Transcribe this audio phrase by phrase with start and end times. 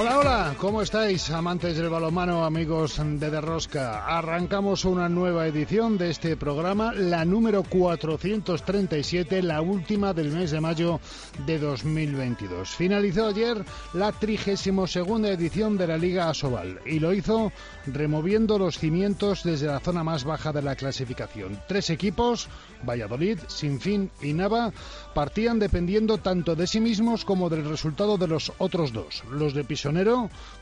[0.00, 0.29] Hola, hola,
[0.60, 4.04] ¿cómo estáis, amantes del balonmano, amigos de Derrosca?
[4.04, 10.60] Arrancamos una nueva edición de este programa, la número 437, la última del mes de
[10.60, 11.00] mayo
[11.46, 12.68] de 2022.
[12.68, 13.64] Finalizó ayer
[13.94, 17.52] la 32 edición de la Liga Asobal y lo hizo
[17.86, 21.58] removiendo los cimientos desde la zona más baja de la clasificación.
[21.68, 22.48] Tres equipos,
[22.86, 24.72] Valladolid, Sinfín y Nava,
[25.14, 29.64] partían dependiendo tanto de sí mismos como del resultado de los otros dos, los de
[29.64, 29.90] Piso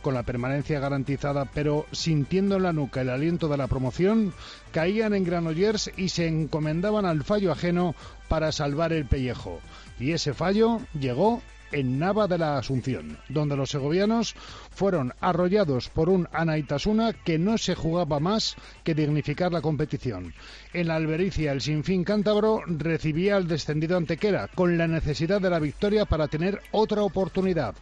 [0.03, 4.33] con la permanencia garantizada, pero sintiendo en la nuca el aliento de la promoción,
[4.73, 7.95] caían en Granollers y se encomendaban al fallo ajeno
[8.29, 9.61] para salvar el pellejo.
[9.99, 14.35] Y ese fallo llegó en Nava de la Asunción, donde los segovianos
[14.71, 20.35] fueron arrollados por un Anaitasuna que no se jugaba más que dignificar la competición.
[20.73, 25.59] En la Albericia, el sinfín cántabro recibía al descendido Antequera, con la necesidad de la
[25.59, 27.75] victoria para tener otra oportunidad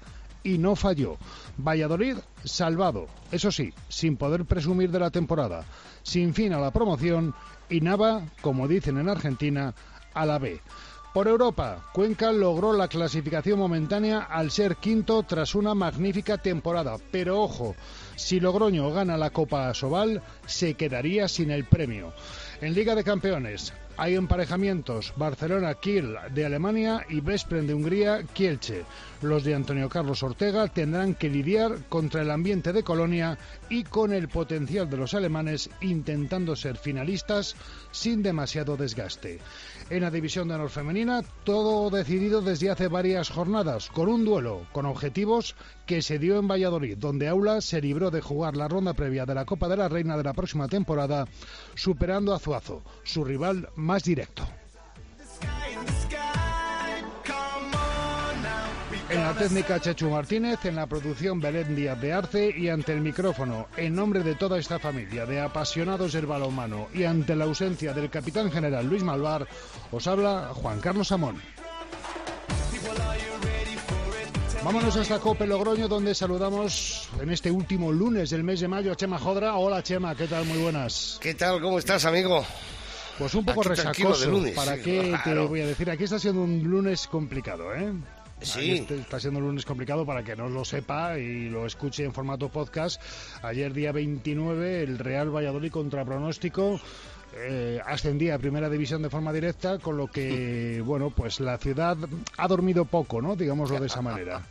[0.46, 1.16] y no falló.
[1.58, 5.64] Valladolid salvado, eso sí, sin poder presumir de la temporada,
[6.04, 7.34] sin fin a la promoción
[7.68, 9.74] y Nava, como dicen en Argentina,
[10.14, 10.60] a la B.
[11.12, 17.42] Por Europa, Cuenca logró la clasificación momentánea al ser quinto tras una magnífica temporada, pero
[17.42, 17.74] ojo,
[18.14, 22.12] si Logroño gana la Copa Asobal, se quedaría sin el premio.
[22.60, 28.84] En Liga de Campeones, hay emparejamientos Barcelona-Kiel de Alemania y Vespren de Hungría-Kielce.
[29.22, 33.38] Los de Antonio Carlos Ortega tendrán que lidiar contra el ambiente de Colonia
[33.70, 37.56] y con el potencial de los alemanes intentando ser finalistas
[37.90, 39.40] sin demasiado desgaste.
[39.88, 44.66] En la división de honor femenina, todo decidido desde hace varias jornadas, con un duelo
[44.72, 45.54] con objetivos
[45.86, 49.34] que se dio en Valladolid, donde Aula se libró de jugar la ronda previa de
[49.34, 51.26] la Copa de la Reina de la próxima temporada,
[51.74, 54.46] superando a Zuazo, su rival más directo.
[59.08, 63.00] En la técnica Chechu Martínez, en la producción Belén Díaz de Arce y ante el
[63.00, 67.94] micrófono, en nombre de toda esta familia de apasionados del balonmano y ante la ausencia
[67.94, 69.46] del capitán general Luis Malvar,
[69.92, 71.36] os habla Juan Carlos Amón.
[74.66, 78.96] Vámonos hasta Cope Logroño, donde saludamos en este último lunes del mes de mayo a
[78.96, 79.54] Chema Jodra.
[79.54, 80.44] Hola Chema, ¿qué tal?
[80.44, 81.20] Muy buenas.
[81.22, 81.60] ¿Qué tal?
[81.60, 82.44] ¿Cómo estás, amigo?
[83.16, 84.28] Pues un poco resacoso.
[84.56, 85.88] ¿Para qué te lo voy a decir?
[85.88, 87.92] Aquí está siendo un lunes complicado, ¿eh?
[88.40, 88.72] Sí.
[88.72, 92.12] Este está siendo un lunes complicado para que no lo sepa y lo escuche en
[92.12, 93.00] formato podcast.
[93.42, 96.80] Ayer, día 29, el Real Valladolid contra pronóstico.
[97.38, 101.96] Eh, ascendía a primera división de forma directa, con lo que, bueno, pues la ciudad
[102.36, 103.36] ha dormido poco, ¿no?
[103.36, 104.42] Digámoslo de esa manera.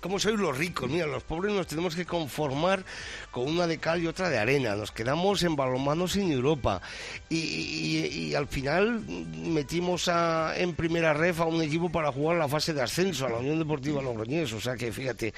[0.00, 0.90] ¿Cómo sois los ricos?
[0.90, 2.84] Mira, los pobres nos tenemos que conformar
[3.30, 4.74] con una de cal y otra de arena.
[4.76, 6.82] Nos quedamos en balonmano sin Europa.
[7.28, 12.74] Y, al final metimos a, en primera ref a un equipo para jugar la fase
[12.74, 14.52] de ascenso, a la Unión Deportiva Logroñés.
[14.52, 15.32] O sea que, fíjate,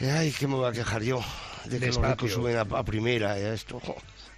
[0.00, 1.20] ay, que me voy a quejar yo
[1.66, 3.38] de que los ricos suben a, a primera.
[3.38, 3.80] eh, esto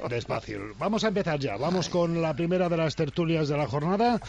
[0.08, 0.60] despacio.
[0.78, 1.56] Vamos a empezar ya.
[1.56, 4.20] Vamos con la primera de las tertulias de la jornada.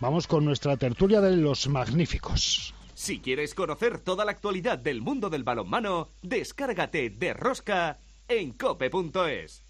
[0.00, 2.74] Vamos con nuestra tertulia de los magníficos.
[2.94, 9.64] Si quieres conocer toda la actualidad del mundo del balonmano, descárgate de Rosca en cope.es.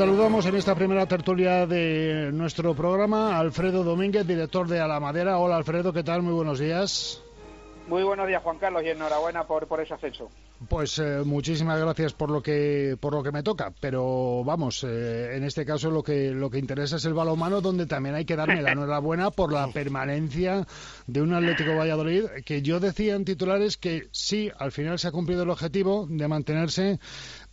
[0.00, 4.98] Saludamos en esta primera tertulia de nuestro programa a Alfredo Domínguez, director de A la
[4.98, 5.36] Madera.
[5.36, 6.22] Hola Alfredo, ¿qué tal?
[6.22, 7.22] Muy buenos días.
[7.86, 10.30] Muy buenos días, Juan Carlos, y enhorabuena por, por ese ascenso.
[10.68, 15.34] Pues eh, muchísimas gracias por lo que por lo que me toca, pero vamos, eh,
[15.34, 18.36] en este caso lo que lo que interesa es el balonmano, donde también hay que
[18.36, 20.66] darme la enhorabuena por la permanencia
[21.06, 25.12] de un Atlético Valladolid que yo decía en titulares que sí, al final se ha
[25.12, 27.00] cumplido el objetivo de mantenerse,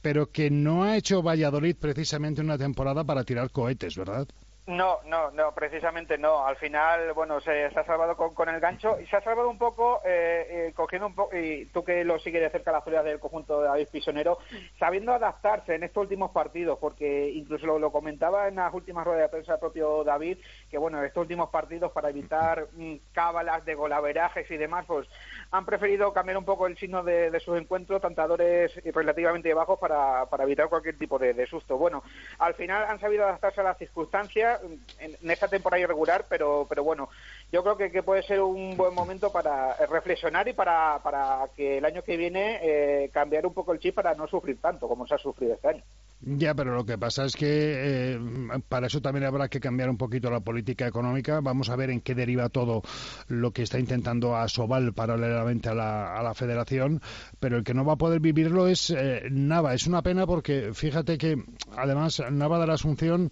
[0.01, 4.27] pero que no ha hecho Valladolid precisamente una temporada para tirar cohetes, ¿verdad?
[4.67, 6.45] No, no, no, precisamente no.
[6.45, 10.01] Al final, bueno, se, ha salvado con, el gancho y se ha salvado un poco,
[10.03, 13.21] eh, eh, cogiendo un poco, y tú que lo sigues de cerca la actualidad del
[13.21, 14.39] conjunto de David Pisonero,
[14.77, 19.29] sabiendo adaptarse en estos últimos partidos, porque incluso lo, comentaba en las últimas ruedas de
[19.29, 20.37] prensa el propio David,
[20.69, 25.07] que bueno, estos últimos partidos para evitar mm, cábalas de golaverajes y demás, pues
[25.49, 30.43] han preferido cambiar un poco el signo de, sus encuentros, tantadores relativamente bajos para, para
[30.43, 31.77] evitar cualquier tipo de, de susto.
[31.77, 32.03] Bueno,
[32.39, 34.56] al final han sabido adaptarse a las circunstancias
[34.99, 37.09] en, esta temporada irregular, pero, pero bueno,
[37.51, 41.77] yo creo que, que, puede ser un buen momento para reflexionar y para, para que
[41.77, 45.07] el año que viene eh, cambiar un poco el chip para no sufrir tanto como
[45.07, 45.83] se ha sufrido este año.
[46.19, 48.19] Ya, pero lo que pasa es que eh,
[48.67, 51.41] para eso también habrá que cambiar un poquito la política económica.
[51.41, 52.81] Vamos a ver en qué deriva todo
[53.27, 57.01] lo que está intentando Asobal paralelamente a la, a la federación,
[57.39, 59.75] pero el que no va a poder vivirlo es eh, Nava.
[59.75, 61.37] Es una pena porque fíjate que
[61.75, 63.31] además Nava de la Asunción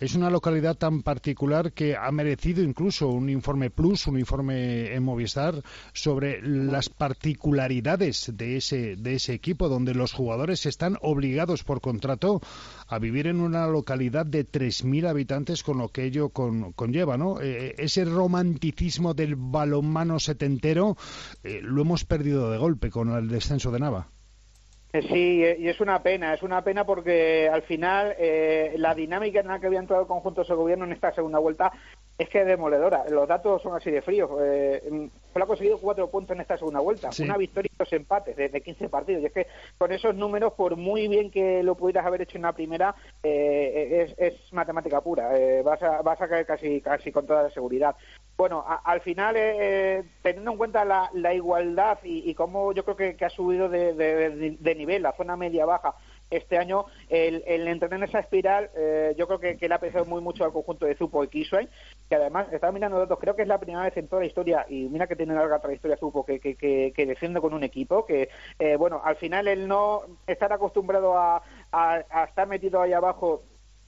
[0.00, 5.04] es una localidad tan particular que ha merecido incluso un informe plus, un informe en
[5.04, 11.80] Movistar sobre las particularidades de ese, de ese equipo donde los jugadores están obligados por
[11.80, 12.23] contrato
[12.88, 17.40] a vivir en una localidad de 3.000 habitantes con lo que ello conlleva, ¿no?
[17.40, 20.96] Eh, ese romanticismo del balonmano setentero
[21.42, 24.08] eh, lo hemos perdido de golpe con el descenso de Nava.
[24.92, 28.14] Eh, sí, y es una pena, es una pena porque al final
[28.76, 31.72] la dinámica en la que había entrado el conjunto de gobierno en esta segunda vuelta
[32.18, 33.04] es que es demoledora.
[33.10, 34.30] Los datos son así de fríos.
[34.40, 37.10] Eh, solo ha conseguido cuatro puntos en esta segunda vuelta.
[37.18, 39.22] Una victoria y dos empates de, 15 partidos.
[39.22, 42.42] Y es que con esos números, por muy bien que lo pudieras haber hecho en
[42.42, 45.36] la primera, eh, es, matemática pura.
[45.36, 47.96] Eh, vas, a, vas a caer casi, casi con toda la seguridad.
[48.36, 53.24] Bueno, al final, eh, teniendo en cuenta la, igualdad y, y, cómo yo creo que,
[53.24, 55.96] ha subido de, de nivel la zona media-baja,
[56.30, 59.78] este año el, el entrar en esa espiral eh, yo creo que, que, le ha
[59.78, 61.68] pesado muy mucho al conjunto de Zupo y Kisway,
[62.08, 64.66] que además estaba mirando datos, creo que es la primera vez en toda la historia,
[64.68, 68.28] y mira que tiene larga trayectoria Zupo, que, que, que, defiende con un equipo, que
[68.58, 71.42] eh, bueno, al final el no estar acostumbrado a,
[71.72, 73.42] a, estar metido ahí abajo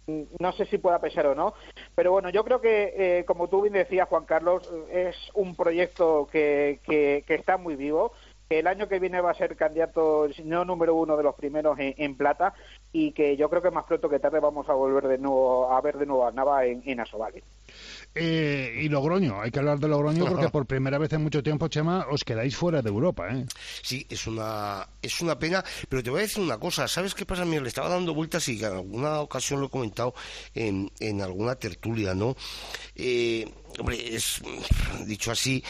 [0.07, 1.55] mm, no sé si pueda pesar o no,
[1.95, 6.27] pero bueno, yo creo que, eh, como tú bien decías, Juan Carlos, es un proyecto
[6.31, 8.13] que, que, que está muy vivo
[8.49, 11.77] que el año que viene va a ser candidato, no número uno de los primeros
[11.79, 12.55] en, plata
[12.93, 15.81] y que yo creo que más pronto que tarde vamos a volver de nuevo a
[15.81, 17.01] ver de nuevo a Nava en, en.
[18.15, 21.69] Eh, y Logroño, hay que hablar de Logroño porque por primera vez en mucho tiempo,
[21.69, 23.29] Chema, os quedáis fuera de Europa.
[23.31, 23.45] ¿eh?
[23.83, 27.27] Sí, es una, es una pena, pero te voy a decir una cosa, ¿sabes qué
[27.27, 27.45] pasa?
[27.45, 30.15] Mira, le estaba dando vueltas y en alguna ocasión lo he comentado
[30.55, 32.37] en, en alguna tertulia, ¿no?
[32.95, 33.47] Eh,
[33.79, 34.41] hombre, es
[35.05, 35.63] dicho así,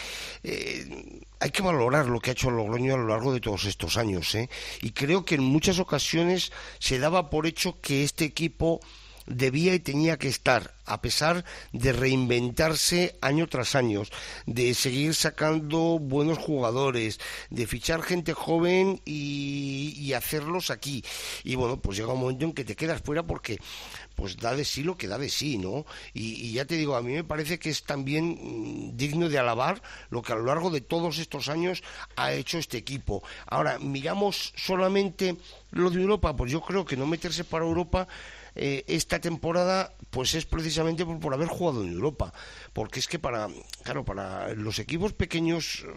[0.43, 3.97] eh, hay que valorar lo que ha hecho Logroño a lo largo de todos estos
[3.97, 4.49] años, ¿eh?
[4.83, 8.81] Y creo que en muchas ocasiones se daba por hecho que este equipo
[9.27, 14.03] debía y tenía que estar, a pesar de reinventarse año tras año,
[14.47, 17.19] de seguir sacando buenos jugadores,
[17.51, 21.05] de fichar gente joven y, hacerlos aquí.
[21.45, 23.59] Y bueno, pues llega un momento en que te quedas fuera porque
[24.17, 25.87] pues da de sí lo que da de sí, ¿no?
[26.13, 29.81] Y, ya te digo, a mí me parece que es también mm, digno de alabar
[30.11, 31.85] lo que a lo largo de todos estos años
[32.17, 33.23] ha hecho este equipo.
[33.47, 35.37] Ahora, miramos solamente
[35.71, 38.09] lo de Europa, pues yo creo que no meterse para Europa
[38.59, 42.33] eh, esta temporada pues es precisamente por, haber jugado en Europa
[42.77, 43.49] porque es que para
[43.85, 45.95] claro para los equipos pequeños eh,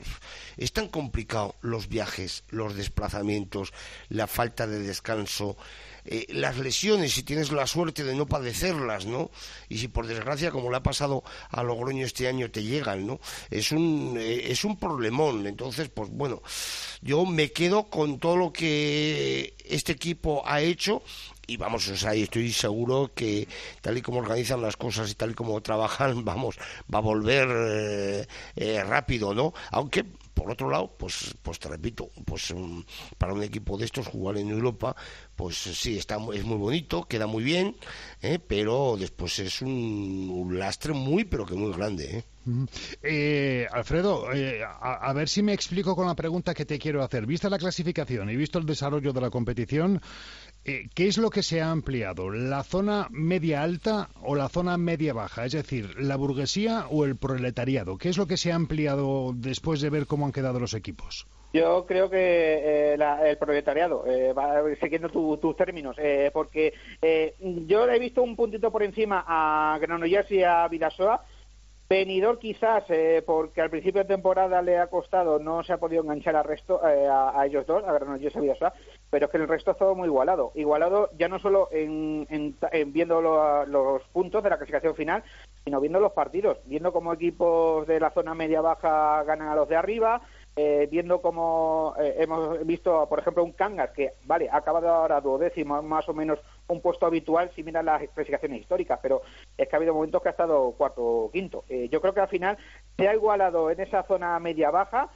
[0.56, 3.74] es tan complicado los viajes los desplazamientos
[4.08, 5.58] la falta de descanso
[6.06, 9.30] eh, las lesiones, si tienes la suerte de no padecerlas, ¿no?
[9.68, 13.20] Y si por desgracia, como le ha pasado a Logroño este año, te llegan, ¿no?
[13.52, 15.46] Es un, es un problemón.
[15.46, 16.42] Entonces, pues bueno,
[17.02, 21.04] yo me quedo con todo lo que este equipo ha hecho
[21.50, 23.48] y vamos, o sea, estoy seguro que
[23.82, 26.58] tal y como organizan las cosas y tal y como trabajan, vamos,
[26.94, 29.54] va a volver eh, eh, rápido, ¿no?
[29.72, 30.06] Aunque
[30.40, 32.82] por otro lado, pues, pues te repito, pues um,
[33.18, 34.96] para un equipo de estos jugar en Europa,
[35.36, 37.76] pues sí, está, es muy bonito, queda muy bien,
[38.22, 38.40] ¿eh?
[38.40, 42.24] pero después es un, lastre muy, pero que muy grande.
[43.72, 44.28] Alfredo,
[44.82, 47.26] a, ver si me explico con la pregunta que te quiero hacer.
[47.26, 50.49] Vista la clasificación y visto el desarrollo de la competición, eh,
[50.94, 52.30] ¿Qué es lo que se ha ampliado?
[52.30, 55.46] ¿La zona media alta o la zona media baja?
[55.46, 57.98] Es decir, ¿la burguesía o el proletariado?
[57.98, 61.28] ¿Qué es lo que se ha ampliado después de ver cómo han quedado los equipos?
[61.52, 64.34] Yo creo que eh, el proletariado, eh,
[64.80, 65.96] siguiendo tus términos,
[66.32, 66.74] porque
[67.42, 71.24] yo le he visto un puntito por encima a Granollers y a Vidasoa,
[71.90, 72.84] Venidor quizás,
[73.26, 76.80] porque al principio de temporada le ha costado, no se ha podido enganchar al resto,
[76.84, 78.74] a, ellos dos, a Granollers y a Vidasoa,
[79.10, 80.52] pero es que el resto es todo muy igualado.
[80.54, 82.28] Igualado ya no solo en,
[82.94, 83.22] viendo
[83.66, 85.24] los puntos de la clasificación final,
[85.64, 89.76] sino viendo los partidos, viendo cómo equipos de la zona media-baja ganan a los de
[89.76, 90.22] arriba,
[90.56, 95.22] eh, viendo cómo eh, hemos visto, por ejemplo, un Cangas que, vale, ha acabado ahora
[95.22, 99.22] duodécimo, más o menos un puesto habitual si miran las clasificaciones históricas, pero
[99.58, 101.64] es que ha habido momentos que ha estado cuarto o quinto.
[101.70, 102.58] Eh, yo creo que al final
[102.98, 105.10] se ha igualado en esa zona media-baja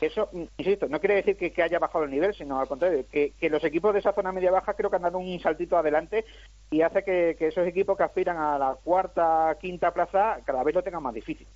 [0.00, 3.62] eso, insisto, no quiere decir que, haya bajado el nivel, sino al contrario, que, los
[3.64, 6.24] equipos de esa zona media-baja creo que han dado un saltito adelante
[6.70, 10.82] y hace que, esos equipos que aspiran a la cuarta, quinta plaza cada vez lo
[10.82, 11.46] tengan más difícil.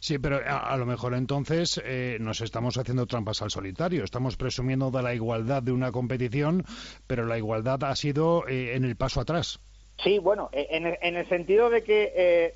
[0.00, 4.04] Sí, pero a, lo mejor entonces eh, nos estamos haciendo trampas al solitario.
[4.04, 6.64] Estamos presumiendo de la igualdad de una competición,
[7.06, 9.60] pero la igualdad ha sido eh, en el paso atrás.
[10.02, 12.52] Sí, bueno, eh, en el, sentido de que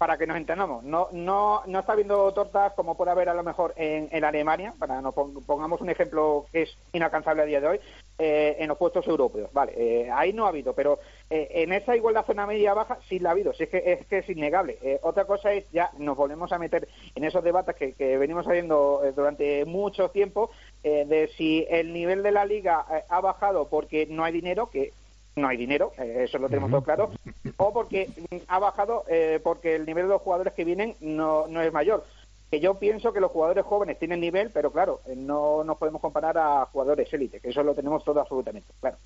[0.00, 3.42] para que nos entendamos, no, no, no está habiendo tortas como puede haber a lo
[3.42, 7.68] mejor en, en Alemania, para no pongamos un ejemplo que es inalcanzable a día de
[7.68, 7.80] hoy,
[8.18, 9.52] eh, en los puestos europeos.
[9.52, 13.28] Vale, eh, ahí no ha habido, pero eh, en esa igualdad zona media-baja sí la
[13.28, 14.78] ha habido, sí es que es, que es innegable.
[15.02, 19.02] otra cosa es, ya nos volvemos a meter en esos debates que, que venimos haciendo
[19.14, 20.50] durante mucho tiempo,
[20.82, 24.94] de si el nivel de la liga ha bajado porque no hay dinero, que
[25.36, 27.10] no hay dinero, eh, eso lo tenemos todo claro,
[27.56, 28.08] o porque
[28.48, 32.04] ha bajado eh, porque el nivel de los jugadores que vienen no, no es mayor.
[32.50, 36.00] Que yo pienso que los jugadores jóvenes tienen nivel, pero claro, eh, no nos podemos
[36.00, 38.96] comparar a jugadores élite, que eso lo tenemos todo absolutamente claro.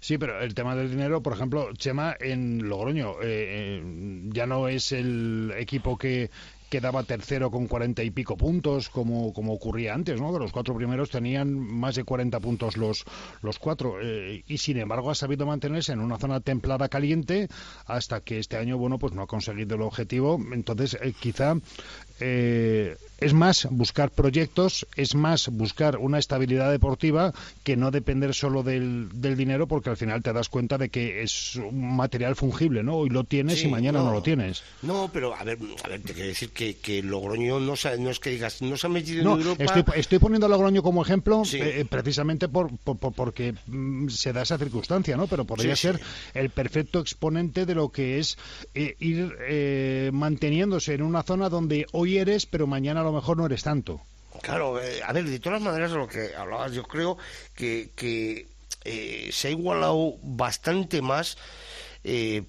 [0.00, 3.16] Sí, pero el tema del dinero, por ejemplo, Chema en Logroño
[4.32, 6.30] ya no es el equipo que
[6.70, 10.32] quedaba tercero con cuarenta y pico puntos, como, como ocurría antes, ¿no?
[10.32, 13.04] Que los cuatro primeros tenían más de cuarenta puntos los,
[13.42, 13.96] los cuatro.
[14.00, 17.48] Eh, y sin embargo ha sabido mantenerse en una zona templada caliente
[17.86, 20.40] hasta que este año, bueno, pues no ha conseguido el objetivo.
[20.52, 21.56] Entonces, eh, quizá
[22.20, 28.62] eh, es más buscar proyectos, es más buscar una estabilidad deportiva que no depender solo
[28.62, 32.96] del, dinero, porque al final te das cuenta de que es un material fungible, ¿no?
[32.96, 34.62] Hoy lo tienes y mañana no, lo tienes.
[34.82, 38.20] No, pero a ver, a ver, te quiero decir que, que Logroño no, no es
[38.20, 39.64] que digas, no se ha metido en Europa.
[39.64, 44.58] Estoy, estoy poniendo a Logroño como ejemplo eh, precisamente por, porque mm, se da esa
[44.58, 45.26] circunstancia, ¿no?
[45.26, 46.00] Pero podría ser
[46.34, 48.38] el perfecto exponente de lo que es
[48.74, 53.62] eh, ir manteniéndose en una zona donde hoy eres, pero mañana lo mejor no eres
[53.62, 54.00] tanto.
[54.42, 57.18] Claro, eh, a ver, de todas maneras, lo que hablabas, yo creo
[57.54, 58.46] que,
[58.84, 61.36] eh, se ha igualado bastante más
[62.04, 62.44] eh,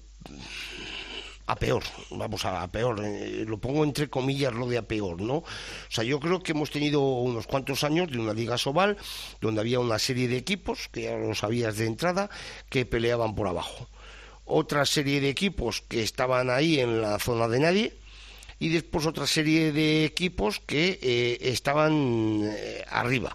[1.46, 5.38] a peor, vamos a, peor, lo pongo entre comillas lo de a peor, ¿no?
[5.38, 5.44] O
[5.90, 8.96] sea, yo creo que hemos tenido unos cuantos años de una liga sobal
[9.40, 12.30] donde había una serie de equipos, que ya lo sabías de entrada,
[12.70, 13.88] que peleaban por abajo.
[14.44, 17.96] Otra serie de equipos que estaban ahí en la zona de nadie,
[18.62, 23.34] y después otra serie de equipos que eh, estaban eh, arriba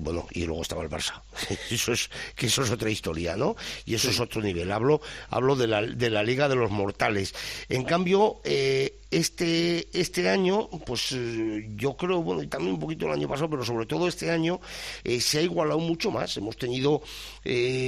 [0.00, 1.22] bueno, y luego estaba el Barça.
[1.70, 3.56] Eso es, que eso es otra historia, ¿no?
[3.86, 4.70] Y eso es otro nivel.
[4.70, 7.34] Hablo, hablo de la, de la Liga de los Mortales.
[7.70, 13.06] En cambio, eh, este, este año, pues eh, yo creo, bueno, y también un poquito
[13.06, 14.60] el año pasado, pero sobre todo este año,
[15.04, 16.36] eh, se ha igualado mucho más.
[16.36, 17.02] Hemos tenido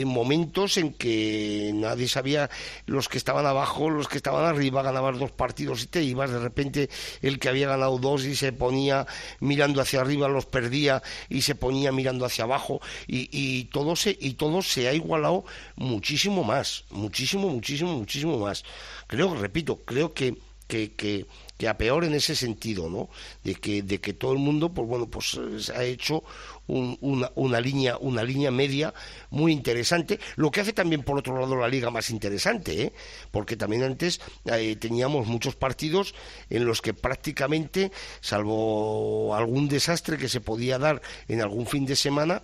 [0.04, 2.48] momentos en que nadie sabía
[2.86, 6.30] los que estaban abajo, los que estaban arriba, ganaban dos partidos y te ibas.
[6.30, 6.88] De repente,
[7.22, 9.06] el que había ganado dos y se ponía
[9.40, 14.16] mirando hacia arriba, los perdía y se ponía mirando hacia abajo y, y todo se
[14.20, 15.44] y todo se ha igualado
[15.76, 18.64] muchísimo más, muchísimo, muchísimo, muchísimo más.
[19.06, 20.36] Creo, repito, creo que
[20.68, 23.08] que, que, que, a peor en ese sentido, ¿no?
[23.42, 26.22] De que, de que todo el mundo, pues bueno, pues se ha hecho
[26.68, 28.92] una, una, línea, una línea media
[29.30, 32.92] muy interesante, lo que hace también por otro lado la liga más interesante, ¿eh?
[33.30, 36.14] porque también antes eh, teníamos muchos partidos
[36.50, 41.96] en los que prácticamente, salvo algún desastre que se podía dar en algún fin de
[41.96, 42.42] semana,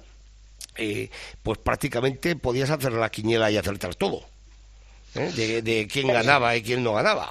[0.76, 1.10] eh,
[1.42, 4.22] pues prácticamente podías hacer la quiniela y acertar todo,
[5.14, 5.30] ¿eh?
[5.36, 7.30] de, de quién ganaba y quién no ganaba.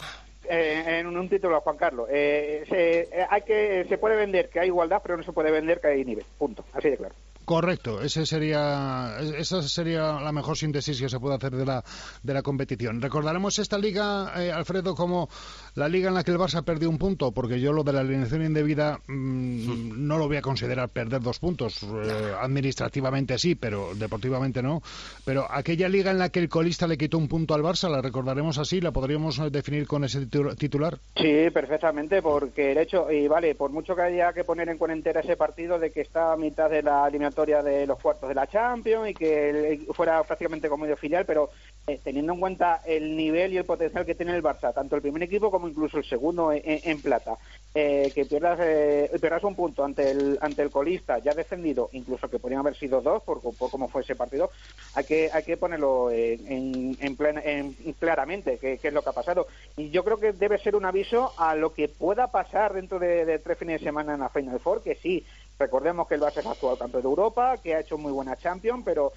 [0.50, 2.08] Eh, en un título, Juan Carlos.
[2.12, 5.80] Eh, se, hay que, se puede vender que hay igualdad, pero no se puede vender
[5.80, 6.26] que hay nivel.
[6.38, 6.66] Punto.
[6.74, 7.16] Así de claro.
[7.46, 11.84] Correcto, ese sería, esa sería la mejor síntesis que se puede hacer de la,
[12.22, 13.02] de la competición.
[13.02, 15.28] Recordaremos esta liga, eh, Alfredo, como
[15.76, 18.00] la liga en la que el Barça perdió un punto, porque yo lo de la
[18.00, 21.84] alineación indebida mm, no lo voy a considerar perder dos puntos.
[21.84, 24.82] Eh, administrativamente sí, pero deportivamente no.
[25.26, 28.02] Pero aquella liga en la que el colista le quitó un punto al Barça, ¿la
[28.02, 28.80] recordaremos así?
[28.80, 30.98] ¿La podríamos definir con ese titular?
[31.18, 35.20] Sí, perfectamente, porque el hecho, y vale, por mucho que haya que poner en cuarentena
[35.20, 38.36] ese partido de que está a mitad de la eliminatoria eliminatoria de los cuartos de
[38.36, 41.50] la Champions y que fuera prácticamente como medio filial, pero
[41.88, 45.02] eh, teniendo en cuenta el nivel y el potencial que tiene el Barça, tanto el
[45.02, 47.38] primer equipo como incluso el segundo en, plata,
[47.76, 52.30] eh, que pierdas, eh, pierdas un punto ante el ante el colista ya defendido, incluso
[52.30, 54.52] que podrían haber sido dos por, por cómo fue ese partido,
[54.96, 59.48] hay que hay que ponerlo en, en, claramente qué es lo que ha pasado.
[59.76, 63.26] Y yo creo que debe ser un aviso a lo que pueda pasar dentro de,
[63.26, 65.26] de tres fines de semana en la Final Four, que sí,
[65.64, 68.84] Recordemos que el Barça es actual campeón de Europa, que ha hecho muy buena Champions,
[68.84, 69.14] pero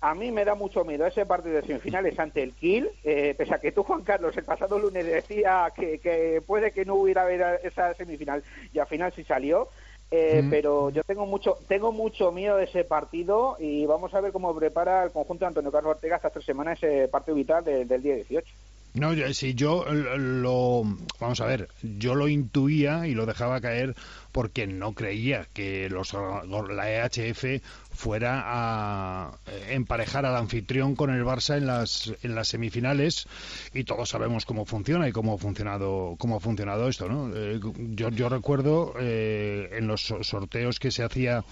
[0.00, 3.54] a mí me da mucho miedo ese partido de semifinales ante el Kiel, eh, pese
[3.54, 7.48] a que tú, Juan Carlos, el pasado lunes decía que, puede que no hubiera habido
[7.64, 9.68] esa semifinal y al final sí salió.
[10.10, 14.32] Eh, pero yo tengo mucho tengo mucho miedo de ese partido y vamos a ver
[14.32, 18.02] cómo prepara el conjunto de Antonio Carlos Ortega estas tres semanas ese partido vital del
[18.02, 18.50] día 18.
[18.98, 20.82] No, si yo lo.
[21.20, 23.94] Vamos a ver, yo lo intuía y lo dejaba caer
[24.32, 29.32] porque no creía que los, la EHF fuera a
[29.68, 33.26] emparejar al anfitrión con el Barça en las, en las semifinales
[33.74, 37.08] y todos sabemos cómo funciona y cómo ha funcionado, cómo ha funcionado esto.
[37.08, 37.30] ¿no?
[37.34, 37.58] Eh,
[37.90, 41.44] yo, yo recuerdo eh, en los sorteos que se hacía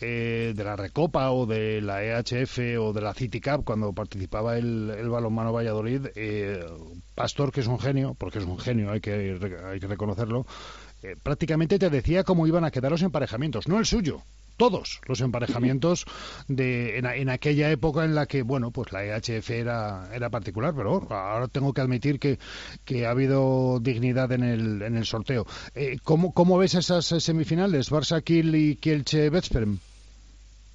[0.00, 4.56] eh, de la Recopa o de la EHF o de la City Cup cuando participaba
[4.56, 6.64] el, el balonmano Valladolid, eh,
[7.14, 10.46] Pastor, que es un genio, porque es un genio, hay que, hay que reconocerlo,
[11.02, 14.22] eh, prácticamente te decía cómo iban a quedar los emparejamientos, no el suyo,
[14.58, 16.04] todos los emparejamientos
[16.48, 21.06] de en, aquella época en la que bueno pues la EHF era era particular pero
[21.10, 22.38] ahora tengo que admitir que,
[22.84, 25.46] que ha habido dignidad en el en el sorteo.
[25.74, 29.78] Eh, ¿cómo, ¿cómo ves esas semifinales Barça y Kielce Veszprem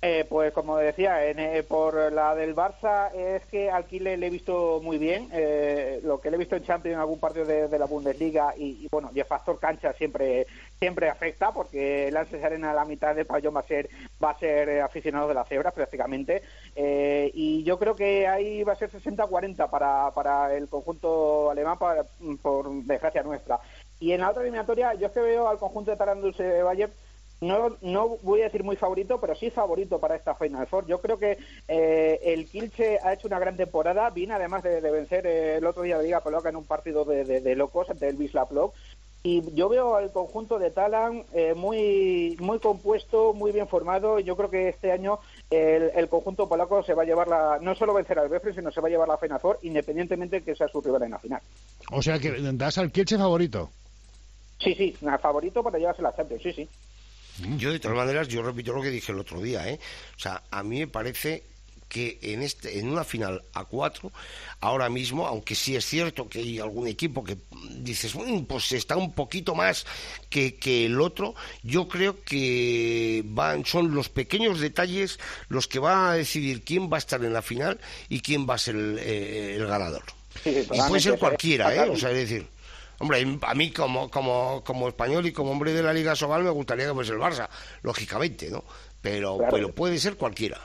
[0.05, 4.81] eh, pues como decía, eh, por la del Barça es que al le he visto
[4.83, 5.29] muy bien.
[5.31, 8.85] Eh, lo que le he visto en Champions en algún partido de, la Bundesliga y,
[8.91, 10.45] bueno, y el factor cancha siempre
[10.77, 13.89] siempre afecta porque el Alces Arena a la mitad del pabellón va a ser
[14.21, 16.43] va a ser aficionado de la cebra prácticamente
[16.75, 21.77] y yo creo que ahí va a ser 60-40 para, para el conjunto alemán
[22.41, 23.57] por desgracia nuestra.
[24.01, 26.91] Y en la otra eliminatoria yo es que veo al conjunto de Tarandulce Bayern
[27.43, 30.87] no, no voy a decir muy favorito, pero sí favorito para esta Final Four.
[30.87, 35.27] Yo creo que eh, el Kilche ha hecho una gran temporada, viene además de, vencer
[35.27, 38.47] eh, el otro día de Liga Poloca en un partido de, locos ante el Wisla
[39.23, 44.19] Y yo veo al conjunto de Talan eh, muy muy compuesto, muy bien formado.
[44.19, 45.19] Y yo creo que este año
[45.49, 48.81] el, conjunto polaco se va a llevar la, no solo vencer al Befre, sino se
[48.81, 51.41] va a llevar la Final Four, independientemente de que sea su rival en la final.
[51.91, 53.69] O sea que das al Kielce favorito.
[54.59, 56.69] Sí, sí, favorito para llevarse la Champions, sí, sí.
[57.57, 59.79] Yo, de todas maneras, yo repito lo que dije el otro día, ¿eh?
[60.15, 61.43] O sea, a mí me parece
[61.93, 64.11] que en, este, en una final a cuatro,
[64.61, 67.37] ahora mismo, aunque sí es cierto que hay algún equipo que
[67.69, 68.15] dices,
[68.47, 69.85] pues está un poquito más
[70.29, 75.19] que, que el otro, yo creo que van, son los pequeños detalles
[75.49, 78.55] los que van a decidir quién va a estar en la final y quién va
[78.55, 80.03] a ser el, eh, ganador.
[80.45, 81.89] y puede ser cualquiera, ¿eh?
[81.89, 82.47] O sea, es decir,
[83.03, 86.49] Hombre, a mí como, como, como español y como hombre de la Liga Sobal me
[86.51, 87.49] gustaría que fuese el Barça,
[87.81, 88.63] lógicamente, ¿no?
[89.01, 90.57] Pero, pero puede ser cualquiera.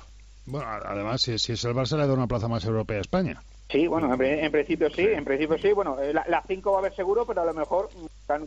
[0.47, 3.43] Bueno, además, si, es el Barça, le da una plaza más europea a España.
[3.69, 5.73] Sí, bueno, en, principio sí, en principio sí.
[5.73, 7.91] Bueno, eh, la 5 va a haber seguro, pero a lo mejor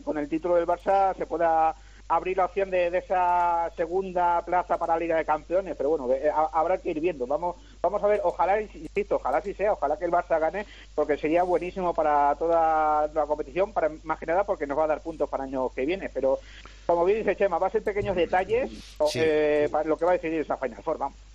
[0.02, 1.74] con el título del Barça se pueda
[2.12, 6.30] abrir la opción de, esa segunda plaza para la Liga de Campeones, pero bueno, eh,
[6.52, 7.26] habrá que ir viendo.
[7.26, 11.16] Vamos, vamos a ver, ojalá, insisto, ojalá sí sea, ojalá que el Barça gane, porque
[11.16, 15.00] sería buenísimo para toda la competición, para más que nada porque nos va a dar
[15.00, 16.10] puntos para el año que viene.
[16.12, 16.38] Pero
[16.84, 18.70] como bien dice Chema, va a ser pequeños detalles
[19.14, 21.31] eh, para lo que va a decidir esa Final Four, vamos.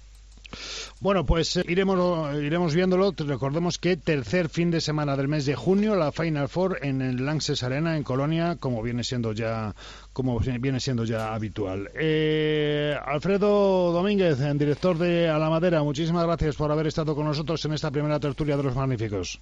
[1.00, 3.14] Bueno, pues eh, iremos, iremos viéndolo.
[3.16, 7.26] Recordemos que tercer fin de semana del mes de junio, la Final Four en el
[7.26, 9.76] Lanxess Arena, en Colonia, como viene siendo ya,
[10.14, 11.90] como viene siendo ya habitual.
[11.94, 17.64] Eh, Alfredo Domínguez, director de A la Madera, muchísimas gracias por haber estado con nosotros
[17.66, 19.40] en esta primera tertulia de los magníficos.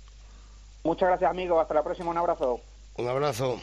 [0.84, 1.60] Muchas gracias, amigo.
[1.60, 2.12] Hasta la próxima.
[2.12, 2.60] Un abrazo.
[2.98, 3.60] Un abrazo.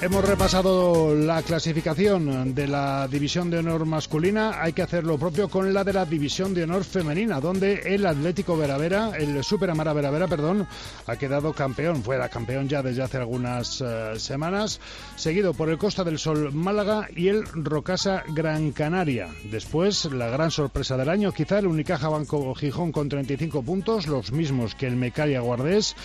[0.00, 4.62] Hemos repasado la clasificación de la División de Honor masculina.
[4.62, 8.06] Hay que hacer lo propio con la de la División de Honor femenina, donde el
[8.06, 10.68] Atlético Veravera, el Super Amara Veravera, perdón,
[11.04, 12.04] ha quedado campeón.
[12.04, 14.80] Fuera campeón ya desde hace algunas uh, semanas,
[15.16, 19.26] seguido por el Costa del Sol Málaga y el Rocasa Gran Canaria.
[19.50, 24.30] Después, la gran sorpresa del año, quizá el Unicaja Banco Gijón con 35 puntos, los
[24.30, 25.96] mismos que el Mecaria Guardés,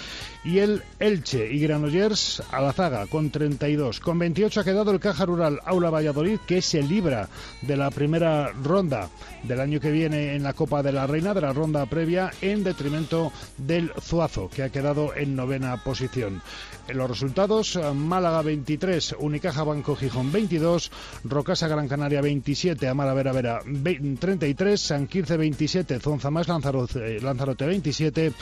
[0.44, 5.60] y el Elche y Granollers Alazaga con 32 con 28 ha quedado el Caja Rural
[5.66, 7.28] Aula Valladolid, que se libra
[7.62, 9.10] de la primera ronda
[9.44, 12.64] del año que viene en la Copa de la Reina, de la ronda previa, en
[12.64, 16.42] detrimento del Zuazo, que ha quedado en novena posición.
[16.88, 20.92] Los resultados, Málaga 23, Unicaja Banco Gijón 22,
[21.26, 27.66] Rocasa Gran Canaria 27, Amara Vera Vera 33, San Quirce 27, Zonza más Lanzarote, Lanzarote
[27.66, 28.34] 27,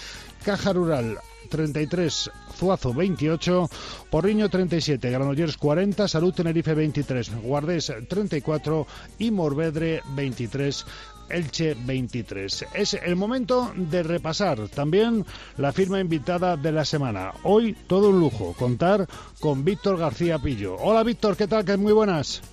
[0.43, 1.17] Caja Rural
[1.49, 3.69] 33, Zuazo 28,
[4.11, 8.85] Porriño 37, Granollers 40, Salud Tenerife 23, Guardés 34
[9.17, 10.85] y Morvedre 23.
[11.27, 12.67] Elche 23.
[12.75, 15.25] Es el momento de repasar también
[15.57, 17.33] la firma invitada de la semana.
[17.41, 19.07] Hoy todo un lujo contar
[19.39, 20.75] con Víctor García Pillo.
[20.75, 21.65] Hola Víctor, ¿qué tal?
[21.65, 22.43] Que muy buenas.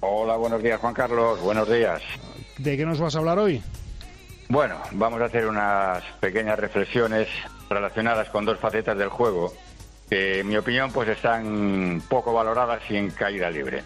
[0.00, 2.00] Hola, buenos días Juan Carlos, buenos días.
[2.56, 3.60] ¿De qué nos vas a hablar hoy?
[4.48, 7.28] Bueno, vamos a hacer unas pequeñas reflexiones
[7.72, 9.52] relacionadas con dos facetas del juego
[10.08, 13.82] que, en mi opinión, pues están poco valoradas y en caída libre.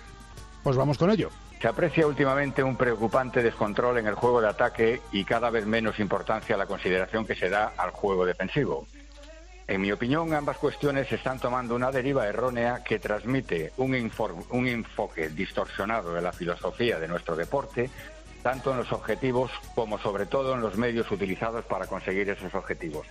[0.63, 1.31] Pues vamos con ello.
[1.61, 5.99] Se aprecia últimamente un preocupante descontrol en el juego de ataque y cada vez menos
[6.01, 8.87] importancia a la consideración que se da al juego defensivo.
[9.69, 14.11] En mi opinión, ambas cuestiones están tomando una deriva errónea que transmite un,
[14.51, 17.91] un enfoque distorsionado de la filosofía de nuestro deporte,
[18.43, 23.07] tanto en los objetivos como sobre todo en los medios utilizados para conseguir esos objetivos.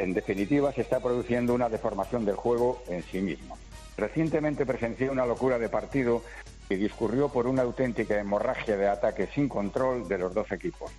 [0.00, 3.58] En definitiva, se está produciendo una deformación del juego en sí mismo.
[3.98, 6.22] Recientemente presencié una locura de partido
[6.70, 10.90] que discurrió por una auténtica hemorragia de ataque sin control de los dos equipos.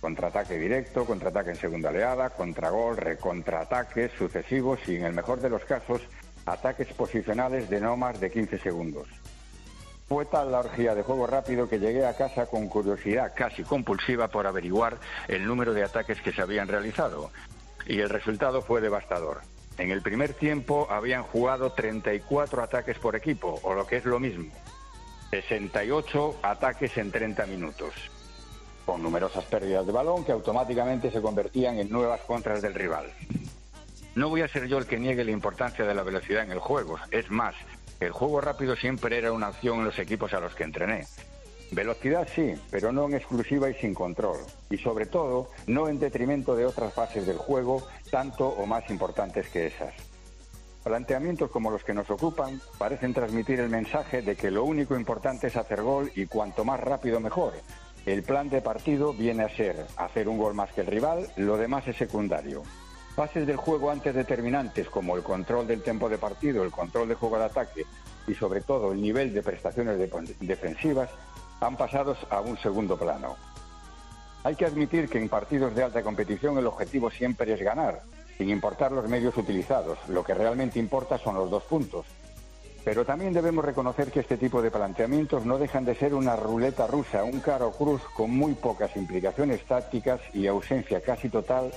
[0.00, 5.62] Contraataque directo, contraataque en segunda oleada, contragol, recontraataques sucesivos y, en el mejor de los
[5.66, 6.00] casos,
[6.46, 9.08] ataques posicionales de no más de 15 segundos.
[10.08, 14.28] Fue tal la orgía de juego rápido que llegué a casa con curiosidad casi compulsiva
[14.28, 14.96] por averiguar
[15.28, 17.30] el número de ataques que se habían realizado
[17.86, 19.40] y el resultado fue devastador.
[19.78, 24.18] En el primer tiempo habían jugado 34 ataques por equipo, o lo que es lo
[24.18, 24.52] mismo,
[25.30, 27.94] 68 ataques en 30 minutos,
[28.84, 33.12] con numerosas pérdidas de balón que automáticamente se convertían en nuevas contras del rival.
[34.14, 36.58] No voy a ser yo el que niegue la importancia de la velocidad en el
[36.58, 37.54] juego, es más,
[38.00, 41.06] el juego rápido siempre era una opción en los equipos a los que entrené.
[41.70, 44.38] Velocidad sí, pero no en exclusiva y sin control.
[44.70, 49.48] Y sobre todo, no en detrimento de otras fases del juego, tanto o más importantes
[49.48, 49.94] que esas.
[50.82, 55.48] Planteamientos como los que nos ocupan parecen transmitir el mensaje de que lo único importante
[55.48, 57.52] es hacer gol y cuanto más rápido mejor.
[58.06, 61.58] El plan de partido viene a ser hacer un gol más que el rival, lo
[61.58, 62.62] demás es secundario.
[63.14, 67.16] Fases del juego antes determinantes como el control del tiempo de partido, el control de
[67.16, 67.84] juego de ataque
[68.26, 69.98] y sobre todo el nivel de prestaciones
[70.40, 71.10] defensivas
[71.60, 73.36] han pasado a un segundo plano.
[74.44, 78.02] Hay que admitir que en partidos de alta competición el objetivo siempre es ganar,
[78.36, 79.98] sin importar los medios utilizados.
[80.08, 82.06] Lo que realmente importa son los dos puntos.
[82.84, 86.86] Pero también debemos reconocer que este tipo de planteamientos no dejan de ser una ruleta
[86.86, 91.72] rusa, un caro cruz con muy pocas implicaciones tácticas y ausencia casi total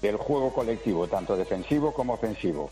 [0.00, 2.70] del juego colectivo, tanto defensivo como ofensivo.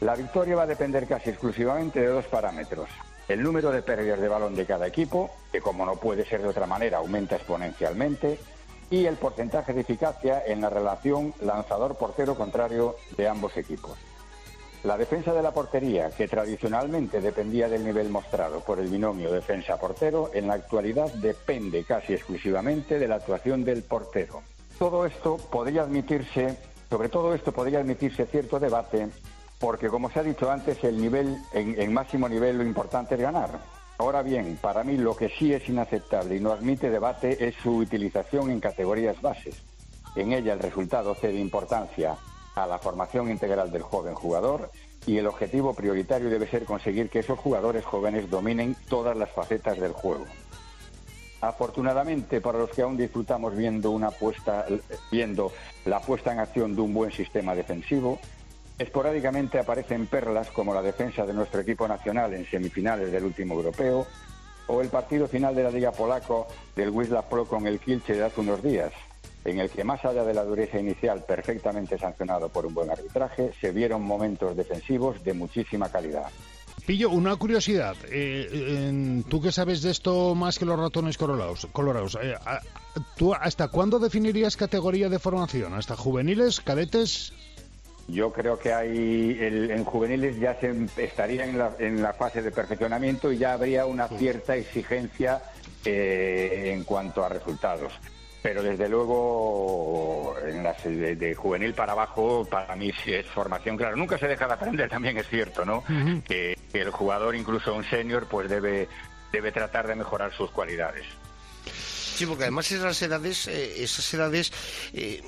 [0.00, 2.88] La victoria va a depender casi exclusivamente de dos parámetros,
[3.30, 6.48] el número de pérdidas de balón de cada equipo, que como no puede ser de
[6.48, 8.40] otra manera aumenta exponencialmente,
[8.90, 13.96] y el porcentaje de eficacia en la relación lanzador-portero contrario de ambos equipos.
[14.82, 20.32] La defensa de la portería, que tradicionalmente dependía del nivel mostrado por el binomio defensa-portero,
[20.34, 24.42] en la actualidad depende casi exclusivamente de la actuación del portero.
[24.76, 26.56] Todo esto podría admitirse,
[26.88, 29.08] sobre todo esto podría admitirse cierto debate
[29.60, 33.60] porque como se ha dicho antes, el nivel, en, máximo nivel lo importante es ganar.
[33.98, 37.76] Ahora bien, para mí lo que sí es inaceptable y no admite debate es su
[37.76, 39.62] utilización en categorías bases.
[40.16, 42.16] En ella el resultado cede importancia
[42.54, 44.70] a la formación integral del joven jugador
[45.06, 49.78] y el objetivo prioritario debe ser conseguir que esos jugadores jóvenes dominen todas las facetas
[49.78, 50.24] del juego.
[51.42, 54.64] Afortunadamente, para los que aún disfrutamos viendo una puesta,
[55.12, 55.52] viendo
[55.84, 58.18] la puesta en acción de un buen sistema defensivo,
[58.80, 64.06] Esporádicamente aparecen perlas como la defensa de nuestro equipo nacional en semifinales del último europeo
[64.68, 68.24] o el partido final de la Liga Polaco del Wisla Pro con el Kielce de
[68.24, 68.90] hace unos días,
[69.44, 73.52] en el que más allá de la dureza inicial perfectamente sancionado por un buen arbitraje,
[73.60, 76.30] se vieron momentos defensivos de muchísima calidad.
[76.86, 77.96] Pillo, una curiosidad.
[79.28, 82.18] tú que sabes de esto más que los ratones colorados, colorados
[83.18, 85.74] ¿tú hasta cuándo definirías categoría de formación?
[85.74, 87.34] ¿Hasta juveniles, cadetes?
[88.12, 92.50] Yo creo que hay en juveniles ya se estaría en la, en la, fase de
[92.50, 95.42] perfeccionamiento y ya habría una cierta exigencia
[95.84, 97.92] eh, en cuanto a resultados.
[98.42, 103.76] Pero desde luego, en las de, juvenil para abajo, para mí sí es formación.
[103.76, 105.84] Claro, nunca se deja de aprender, también es cierto, ¿no?
[106.26, 108.88] que, que, el jugador, incluso un senior, pues debe,
[109.30, 111.04] debe tratar de mejorar sus cualidades.
[112.20, 114.52] Sí, porque además esas edades, eh, esas edades
[114.92, 115.22] eh,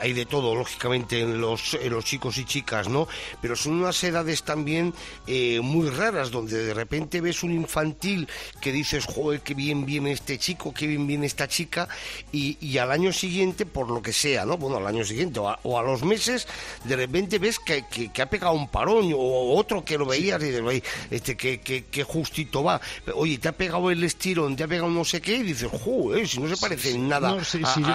[0.00, 3.08] hay, de todo, lógicamente, en los, los chicos y chicas, ¿no?
[3.42, 4.94] Pero son unas edades también
[5.26, 8.28] eh, muy raras, donde de repente ves un infantil
[8.60, 11.88] que dices, joder, qué bien viene este chico, qué bien viene esta chica,
[12.30, 14.56] y, al año siguiente, por lo que sea, ¿no?
[14.56, 16.46] Bueno, al año siguiente o a, los meses,
[16.84, 20.52] de repente ves que, que, ha pegado un parón, o otro que lo veías y
[20.52, 22.80] dices, este, que, que, justito va.
[23.16, 26.19] Oye, te ha pegado el estirón, te ha pegado no sé qué, y dices, joder,
[26.26, 27.36] si no se parece en nada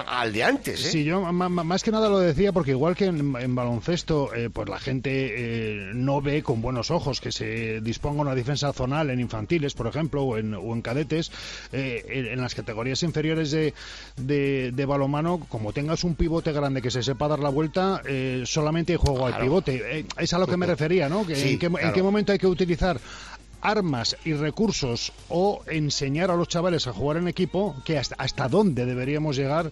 [0.07, 0.85] al de antes.
[0.85, 0.91] ¿eh?
[0.91, 4.79] Sí, yo más que nada lo decía porque igual que en, baloncesto, eh, pues la
[4.79, 9.73] gente eh, no ve con buenos ojos que se disponga una defensa zonal en infantiles,
[9.73, 11.31] por ejemplo, o en, o en cadetes,
[11.71, 13.73] en las categorías inferiores de,
[14.17, 18.01] de, balomano, como tengas un pivote grande que se sepa dar la vuelta,
[18.45, 20.05] solamente hay juego al pivote.
[20.17, 21.25] es a lo que me refería, ¿no?
[21.25, 22.99] Que en, en qué momento hay que utilizar
[23.65, 28.47] armas y recursos o enseñar a los chavales a jugar en equipo, que hasta, hasta
[28.47, 29.71] dónde deberíamos llegar.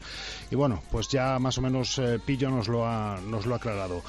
[0.50, 3.58] Y bueno, pues ya más o menos eh, Pillo nos lo ha, nos lo ha
[3.58, 4.02] aclarado.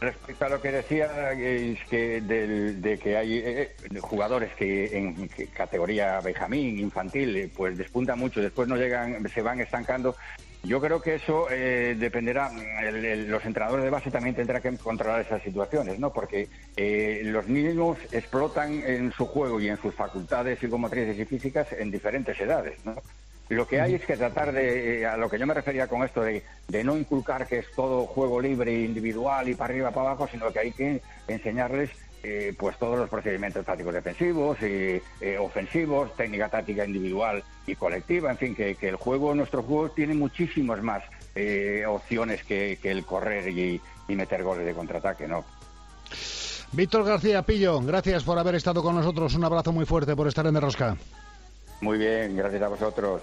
[0.00, 5.28] Respecto a lo que decía, es que de que hay eh, eh, jugadores que en
[5.54, 10.16] categoría Benjamín, infantil, pues despuntan mucho, después no llegan, se van estancando.
[10.64, 15.42] Yo creo que eso eh, dependerá, los entrenadores de base también tendrán que controlar esas
[15.42, 16.10] situaciones, ¿no?
[16.10, 21.70] Porque eh, los niños explotan en su juego y en sus facultades psicomotrices y físicas
[21.72, 22.94] en diferentes edades, ¿no?
[23.50, 26.02] Lo que hay es que tratar de, eh, a lo que yo me refería con
[26.02, 30.08] esto, de, de no inculcar que es todo juego libre, individual y para arriba, para
[30.08, 31.90] abajo, sino que hay que enseñarles
[32.26, 38.30] eh, pues todos los procedimientos tácticos defensivos y eh, ofensivos, técnica táctica individual y colectiva,
[38.30, 41.02] en fin, que, el juego, nuestro juego tiene muchísimas más
[41.34, 45.44] eh, opciones que, el correr y, y, meter goles de contraataque, ¿no?
[46.72, 49.34] Víctor García Pillo, gracias por haber estado con nosotros.
[49.34, 50.96] Un abrazo muy fuerte por estar en Derrosca.
[51.82, 53.20] Muy bien, gracias a vosotros.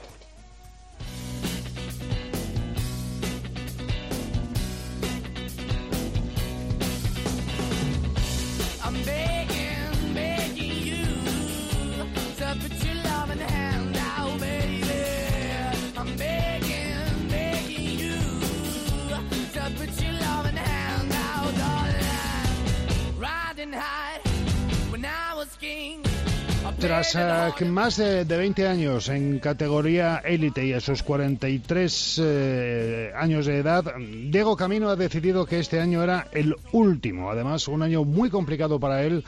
[26.79, 33.45] Tras eh, más de, 20 años en categoría élite y a sus 43 eh, años
[33.45, 37.31] de edad, Diego Camino ha decidido que este año era el último.
[37.31, 39.23] Además, un año muy complicado para él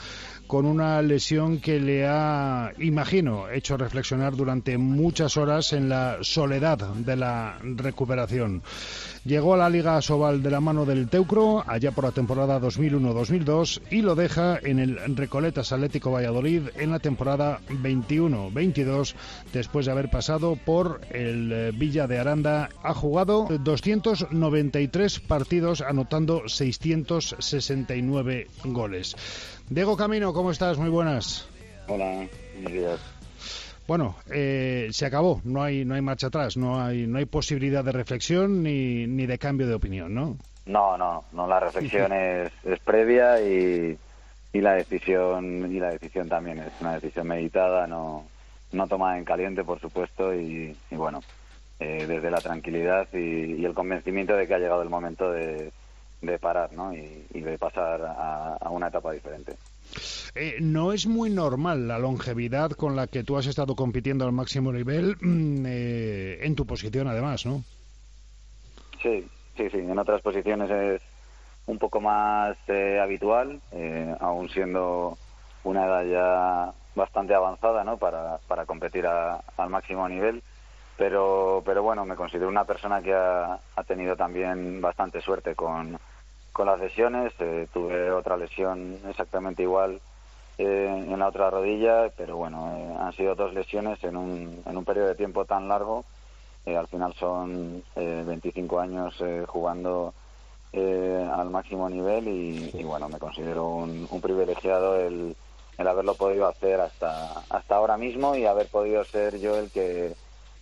[0.54, 6.78] con una lesión que le ha, imagino, hecho reflexionar durante muchas horas en la soledad
[6.78, 8.62] de la recuperación.
[9.26, 13.82] Llegó a la Liga Sobal de la mano del Teucro allá por la temporada 2001-2002
[13.90, 19.16] y lo deja en el Recoletas Atlético Valladolid en la temporada 21-22
[19.54, 22.70] después de haber pasado por el eh, Villa de Aranda.
[22.84, 29.16] Ha jugado 293 partidos anotando 669 goles.
[29.70, 30.78] Diego Camino, ¿cómo estás?
[30.78, 31.48] Muy buenas.
[31.88, 33.00] Hola, buenos días.
[33.88, 37.84] Bueno, eh, se acabó, no hay, no hay marcha atrás, no hay, no hay posibilidad
[37.84, 40.38] de reflexión ni, ni de cambio de opinión, ¿no?
[40.66, 43.98] No, no, no, la reflexión es, es previa y,
[44.54, 48.26] y la decisión y la decisión también es una decisión meditada, no,
[48.72, 51.22] no tomada en caliente, por supuesto, y, bueno,
[51.80, 55.72] eh, desde la tranquilidad y, el convencimiento de que ha llegado el momento de,
[56.24, 56.94] de parar, ¿no?
[56.94, 58.02] Y, de pasar
[58.60, 59.56] a una etapa diferente.
[60.36, 64.32] Eh, no es muy normal la longevidad con la que tú has estado compitiendo al
[64.32, 65.16] máximo nivel
[65.66, 67.64] eh, en tu posición, además, ¿no?
[69.02, 69.78] Sí, sí, sí.
[69.78, 71.02] En otras posiciones es
[71.68, 73.62] un poco más eh, habitual,
[74.20, 75.18] aún siendo
[75.64, 77.98] una edad ya bastante avanzada, ¿no?
[77.98, 80.42] Para, para competir al máximo nivel.
[80.98, 85.98] Pero, pero bueno, me considero una persona que ha, ha tenido también bastante suerte con,
[86.54, 87.34] con las lesiones.
[87.74, 90.00] tuve otra lesión exactamente igual
[90.58, 94.78] eh, en la otra rodilla, pero bueno, eh, han sido dos lesiones en un, en
[94.78, 96.06] un periodo de tiempo tan largo.
[96.66, 100.14] Eh, al final son 25 años jugando
[100.74, 105.36] al máximo nivel y, bueno, me considero un, privilegiado el,
[105.78, 110.16] el haberlo podido hacer hasta hasta ahora mismo y haber podido ser yo el que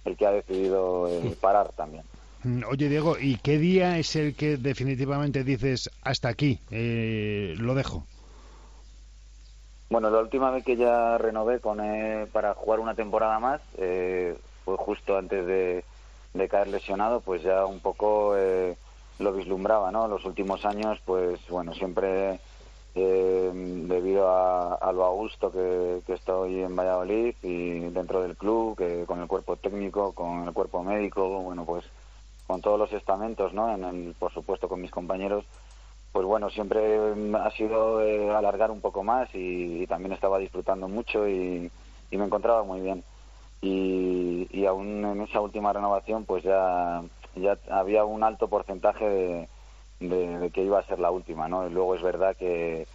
[0.06, 2.04] el que ha decidido eh, parar también.
[2.43, 7.75] Mm, oye, Diego, ¿y qué día es el que definitivamente dices hasta aquí, eh, lo
[7.75, 8.04] dejo?
[9.89, 11.80] Bueno, la última vez que ya renové con,
[12.32, 15.84] para jugar una temporada más eh, fue justo antes de,
[16.47, 18.75] caer lesionado, pues ya un poco eh,
[19.19, 20.08] lo vislumbraba, ¿no?
[20.08, 22.39] Los últimos años, pues bueno, siempre
[22.93, 29.06] debido a, lo a gusto que, que, estoy en Valladolid y dentro del club, que
[29.06, 31.86] con el cuerpo técnico, con el cuerpo médico, bueno, pues
[32.52, 33.74] con todos los estamentos, ¿no?
[33.74, 35.46] En el, por supuesto con mis compañeros,
[36.12, 37.00] pues bueno, siempre
[37.38, 41.72] ha sido eh, alargar un poco más y, también estaba disfrutando mucho y,
[42.12, 43.06] me encontraba muy bien.
[43.62, 47.02] Y, y, aún en esa última renovación, pues ya,
[47.36, 49.48] ya había un alto porcentaje
[50.02, 51.66] de, que iba a ser la última, ¿no?
[51.66, 52.86] Y luego es verdad que,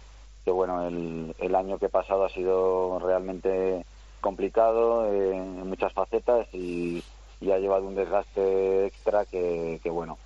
[0.45, 3.83] que bueno, el, el año que he pasado ha sido realmente
[4.21, 7.03] complicado eh, en muchas facetas y
[7.39, 10.17] y ha llevado un desgaste extra que, bueno,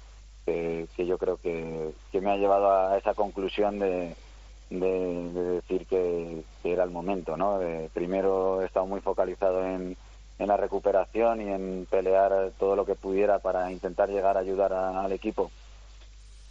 [0.45, 4.15] que, yo creo que, me ha llevado a esa conclusión de,
[4.69, 7.59] de, decir que, era el momento, ¿no?
[7.93, 9.97] primero he estado muy focalizado en,
[10.41, 14.73] en la recuperación y en pelear todo lo que pudiera para intentar llegar a ayudar
[14.73, 15.51] al equipo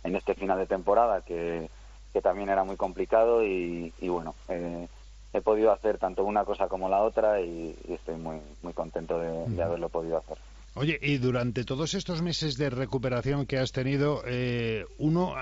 [0.05, 1.69] en este final de temporada que,
[2.13, 4.87] que también era muy complicado y, bueno eh,
[5.33, 9.63] he podido hacer tanto una cosa como la otra y, estoy muy muy contento de
[9.63, 10.39] haberlo podido hacer
[10.77, 15.35] Oye, y durante todos estos meses de recuperación que has tenido, eh, uno,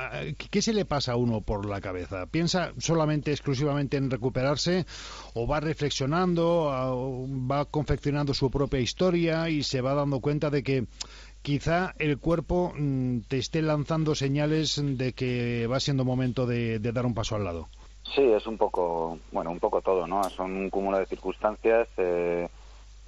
[0.51, 2.25] ¿qué se le pasa a uno por la cabeza?
[2.27, 4.87] ¿Piensa solamente, exclusivamente en recuperarse
[5.35, 6.73] o va reflexionando,
[7.51, 10.87] va confeccionando su propia historia y se va dando cuenta de que
[11.43, 17.05] quizá el cuerpo mm, te esté lanzando señales de que va siendo momento de, dar
[17.05, 17.69] un paso al lado?
[18.15, 20.25] Sí, es un poco, bueno, un poco todo, ¿no?
[20.31, 21.87] Son un cúmulo de circunstancias.
[21.99, 22.49] Eh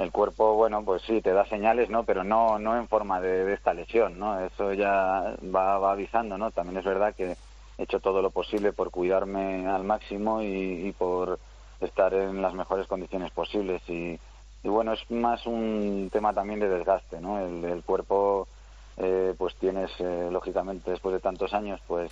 [0.00, 2.04] el cuerpo, bueno, pues sí, te da señales, ¿no?
[2.04, 4.40] Pero no, no en forma de, esta lesión, ¿no?
[4.40, 6.50] Eso ya va, avisando, ¿no?
[6.50, 7.36] También es verdad que
[7.76, 11.38] he hecho todo lo posible por cuidarme al máximo y, por
[11.80, 13.82] estar en las mejores condiciones posibles.
[13.88, 14.18] Y,
[14.64, 17.38] bueno, es más un tema también de desgaste, ¿no?
[17.38, 18.48] El, cuerpo,
[18.96, 22.10] eh, pues tienes, eh, lógicamente, después de tantos años, pues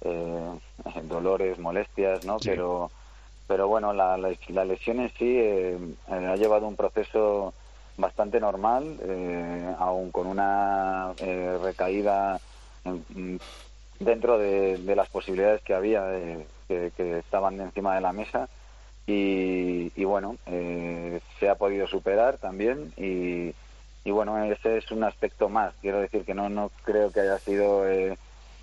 [0.00, 0.58] eh,
[1.04, 2.38] dolores, molestias, ¿no?
[2.42, 2.90] Pero
[3.46, 5.78] pero bueno, la, la, lesión en sí eh,
[6.08, 7.54] eh, ha llevado un proceso
[7.96, 12.40] bastante normal, eh, aún con una eh, recaída
[13.98, 16.04] dentro de, las posibilidades que había,
[16.68, 18.48] que, estaban encima de la mesa.
[19.08, 20.36] Y, y bueno,
[21.38, 23.54] se ha podido superar también y,
[24.04, 25.74] y, bueno, ese es un aspecto más.
[25.80, 27.84] Quiero decir que no, no creo que haya sido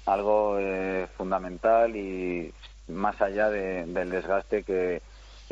[0.05, 0.59] algo
[1.17, 2.53] fundamental y
[2.87, 5.01] más allá del desgaste que,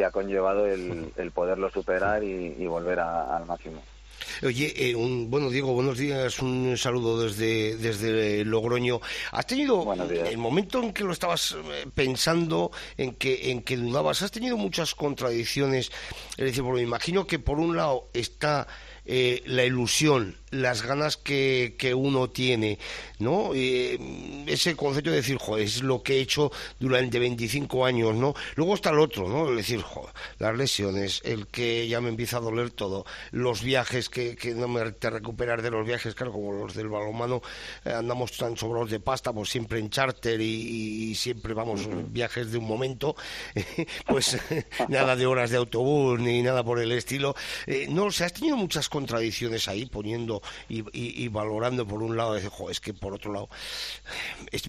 [0.04, 3.84] ha conllevado el, poderlo superar y, volver al máximo.
[4.44, 9.00] Oye, eh, un, bueno, Diego, buenos días, un saludo desde, desde Logroño.
[9.32, 14.22] ¿Has tenido, el momento en que lo estabas eh, pensando, en que, en que dudabas,
[14.22, 15.92] has tenido muchas contradicciones?
[16.38, 18.68] Es decir, porque me imagino que por un lado está
[19.06, 22.78] eh, la ilusión, las ganas que, que uno tiene,
[23.20, 23.52] ¿no?
[23.56, 23.98] Eh,
[24.48, 28.34] ese concepto de decir, joder, es lo que he hecho durante 25 años, ¿no?
[28.56, 29.50] Luego está el otro, ¿no?
[29.52, 34.10] Es decir, joder, las lesiones, el que ya me empieza a doler todo, los viajes,
[34.10, 37.42] que, que no me te recuperar de los viajes, claro, como los del balonmano,
[37.86, 42.58] eh, andamos tan sobrados de pasta, pues siempre en charter y, siempre vamos, viajes de
[42.58, 43.16] un momento,
[44.08, 44.38] pues
[44.90, 47.36] nada de horas de autobús ni nada por el estilo.
[47.68, 52.36] Eh, no, o sea, has tenido muchas contradicciones ahí, poniendo y, valorando por un lado,
[52.36, 53.50] es que por otro lado,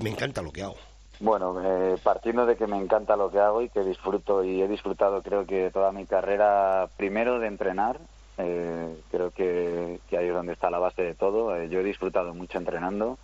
[0.02, 0.76] me encanta lo que hago.
[1.22, 4.66] Bueno, eh, partiendo de que me encanta lo que hago y que disfruto y he
[4.66, 8.00] disfrutado creo que toda mi carrera primero de entrenar,
[8.38, 11.54] eh, creo que, ahí es donde está la base de todo.
[11.54, 13.18] Eh, yo he disfrutado mucho entrenando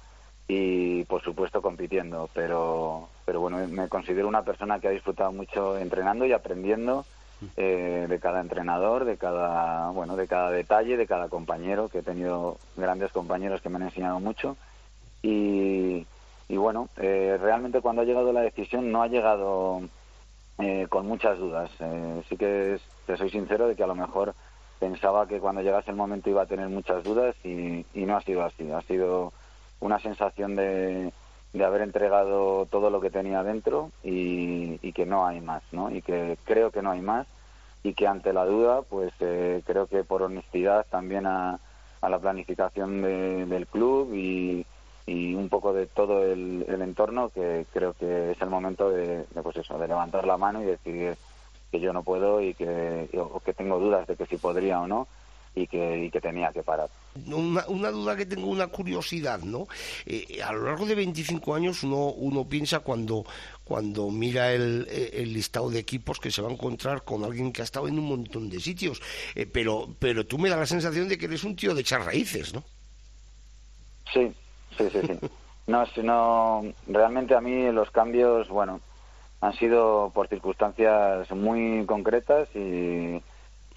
[0.47, 5.77] y por supuesto compitiendo, pero, pero bueno, me considero una persona que ha disfrutado mucho
[5.77, 7.05] entrenando y aprendiendo
[7.57, 12.03] eh, de cada entrenador, de cada, bueno, de cada detalle, de cada compañero, que he
[12.03, 14.57] tenido grandes compañeros que me han enseñado mucho.
[15.23, 16.07] Y,
[16.49, 19.83] y bueno, eh, realmente cuando ha llegado la decisión no ha llegado
[20.59, 21.71] eh, con muchas dudas.
[22.29, 24.35] sí que te soy sincero de que a lo mejor
[24.81, 28.45] pensaba que cuando llegase el momento iba a tener muchas dudas y no ha sido
[28.45, 28.71] así.
[28.71, 29.33] Ha sido
[29.81, 31.13] una sensación de,
[31.53, 35.95] de haber entregado todo lo que tenía dentro y, que no hay más, ¿no?
[35.95, 37.27] Y que creo que no hay más
[37.85, 41.61] y que ante la duda, pues eh, creo que por honestidad también a,
[42.03, 44.67] la planificación del club y,
[45.07, 49.79] un poco de todo el, entorno, que creo que es el momento de, pues eso,
[49.79, 51.17] de levantar la mano y decidir
[51.71, 54.87] que yo no puedo y que, o que tengo dudas de que si podría o
[54.87, 55.07] no
[55.59, 56.89] y que, que tenía que parar.
[57.27, 59.67] Una, una, duda que tengo, una curiosidad, ¿no?
[60.07, 63.25] Eh, a lo largo de 25 años uno, uno piensa cuando,
[63.65, 67.63] cuando mira el, el, listado de equipos que se va a encontrar con alguien que
[67.63, 69.03] ha estado en un montón de sitios,
[69.35, 72.05] eh, pero, pero tú me da la sensación de que eres un tío de echar
[72.05, 72.63] raíces, ¿no?
[74.13, 74.33] Sí,
[74.77, 75.19] sí, sí, sí.
[75.67, 78.81] No, sino realmente a mí los cambios, bueno,
[79.43, 83.21] han sido por circunstancias muy concretas y,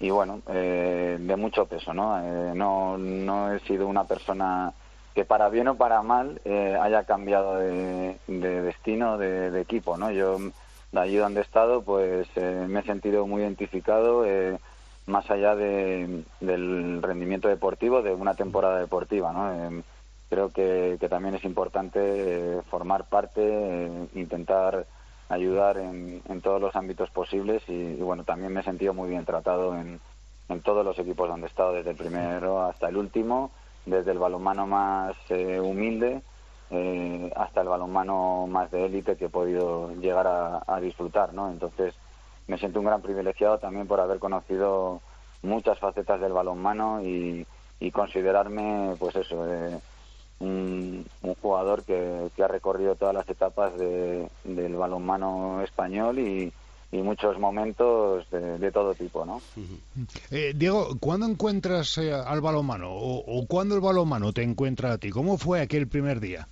[0.02, 2.18] y bueno, eh, de mucho peso, ¿no?
[2.18, 2.98] Eh, ¿no?
[2.98, 4.72] No he sido una persona
[5.14, 10.10] que para bien o para mal eh, haya cambiado de, destino, de, equipo, ¿no?
[10.10, 10.38] Yo,
[10.90, 14.24] de allí donde he estado, pues me he sentido muy identificado,
[15.06, 19.82] más allá de, del rendimiento deportivo, de una temporada deportiva, ¿no?
[20.28, 24.84] creo que, que, también es importante formar parte, intentar
[25.32, 29.24] ayudar en, en todos los ámbitos posibles y, bueno, también me he sentido muy bien
[29.24, 29.98] tratado en,
[30.50, 33.50] en todos los equipos donde he estado, desde el primero hasta el último,
[33.86, 36.20] desde el balonmano más eh, humilde
[36.70, 41.50] eh, hasta el balonmano más de élite que he podido llegar a, disfrutar, ¿no?
[41.50, 41.94] Entonces
[42.46, 45.00] me siento un gran privilegiado también por haber conocido
[45.42, 47.46] muchas facetas del balonmano y,
[47.80, 49.78] y considerarme, pues eso, eh,
[50.42, 51.06] un,
[51.40, 56.52] jugador que, ha recorrido todas las etapas del balonmano español y,
[56.92, 59.40] muchos momentos de, todo tipo, ¿no?
[60.30, 64.98] Eh, Diego, ¿cuándo encuentras eh, al balonmano o, o cuándo el balonmano te encuentra a
[64.98, 65.08] ti?
[65.08, 66.46] ¿Cómo fue aquel primer día?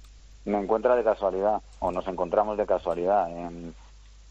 [0.47, 3.31] Me encuentra de casualidad o nos encontramos de casualidad.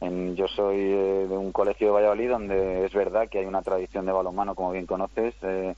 [0.02, 3.62] En, yo soy eh, de un colegio de Valladolid donde es verdad que hay una
[3.62, 5.36] tradición de balonmano, como bien conoces.
[5.44, 5.76] Eh,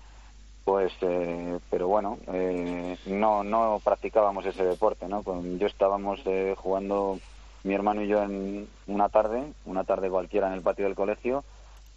[0.64, 5.24] pues eh, pero bueno eh, no no practicábamos ese deporte no
[5.58, 7.20] yo estábamos eh, jugando
[7.64, 11.44] mi hermano y yo en una tarde una tarde cualquiera en el patio del colegio.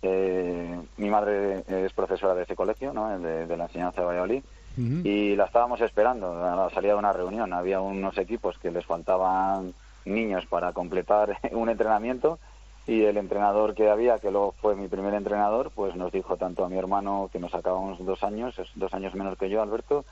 [0.03, 4.43] Mi madre es profesora de ese colegio no de, la enseñanza de Valladolid.
[4.77, 7.55] Y la estábamos esperando a la salida de una reunión.
[7.55, 9.73] Había unos equipos que les faltaban
[10.05, 12.39] niños para completar un entrenamiento
[12.87, 16.65] y el entrenador que había, que luego fue mi primer entrenador, pues nos dijo tanto
[16.65, 20.05] a mi hermano, que nos acabamos dos años, es dos años menos que yo, Alberto,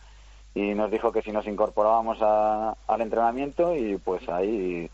[0.55, 4.91] y nos dijo que si nos incorporábamos al entrenamiento y pues ahí,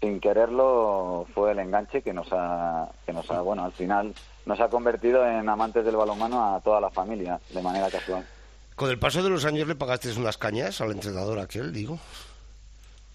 [0.00, 4.14] sin quererlo, fue el enganche que nos ha, que nos ha, bueno, al final
[4.44, 8.26] nos ha convertido en amantes del balonmano a toda la familia, de manera casual.
[8.74, 11.98] Con el paso de los años le pagaste unas cañas al entrenador aquel, digo.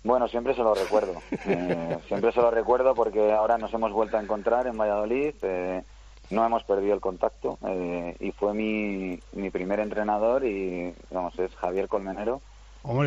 [0.04, 1.14] Bueno, siempre se lo recuerdo.
[1.46, 5.34] Eh, siempre se lo recuerdo porque ahora nos hemos vuelto a encontrar en Valladolid.
[5.42, 5.82] Eh,
[6.30, 11.56] no hemos perdido el contacto eh, y fue mi, mi primer entrenador y, vamos, es
[11.56, 12.42] Javier Colmenero.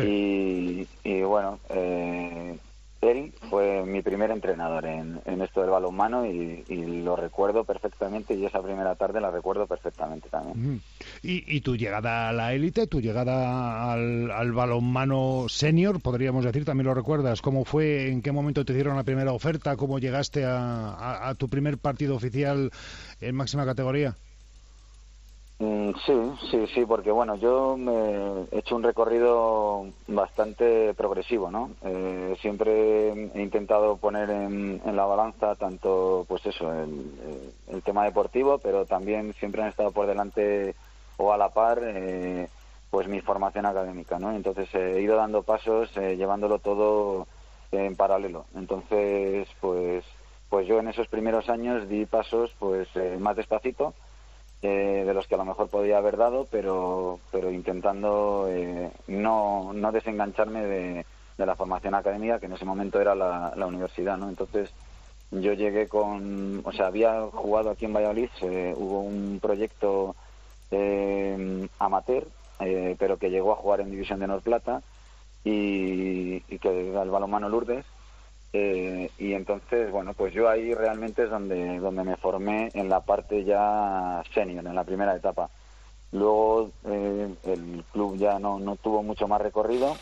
[0.03, 1.59] Y, y, bueno,
[3.09, 8.45] él fue mi primer entrenador en, esto del balonmano y, y, lo recuerdo perfectamente y
[8.45, 10.81] esa primera tarde la recuerdo perfectamente también.
[11.21, 16.87] ¿Y, tu llegada a la élite, tu llegada al, al balonmano senior, podríamos decir, también
[16.87, 17.41] lo recuerdas?
[17.41, 21.77] ¿Cómo fue, en qué momento te dieron la primera oferta, cómo llegaste a tu primer
[21.77, 22.71] partido oficial
[23.21, 24.15] en máxima categoría?
[25.59, 26.13] Mm, sí,
[26.51, 31.71] sí, sí, porque bueno, yo me he hecho un recorrido bastante progresivo, ¿no?
[31.83, 38.85] Eh, siempre he intentado poner en, la balanza tanto, pues eso, el, tema deportivo, pero
[38.85, 40.75] también siempre han estado por delante
[41.17, 42.47] o a la par, eh,
[42.89, 44.33] pues mi formación académica, ¿no?
[44.35, 47.27] Entonces he ido dando pasos, eh, llevándolo todo
[47.71, 48.45] en paralelo.
[48.55, 50.03] Entonces, pues,
[50.49, 52.87] pues yo en esos primeros años di pasos, pues
[53.19, 53.93] más despacito
[54.65, 59.73] eh, de los que a lo mejor podía haber dado, pero, pero intentando eh, no,
[59.73, 61.05] no desengancharme de,
[61.37, 64.29] la formación académica, que en ese momento era la, universidad, ¿no?
[64.29, 64.71] Entonces,
[65.31, 68.29] yo llegué con, o sea, había jugado aquí en Valladolid,
[68.77, 70.15] hubo un proyecto
[70.71, 72.25] eh, amateur,
[72.97, 74.81] pero que llegó a jugar en División de Norplata
[75.43, 77.85] y, y que el balonmano Lourdes,
[78.53, 82.99] eh, y entonces, bueno, pues yo ahí realmente es donde, donde me formé en la
[82.99, 85.49] parte ya senior, en la primera etapa.
[86.11, 89.97] Luego eh, el club ya no, no tuvo mucho más recorrido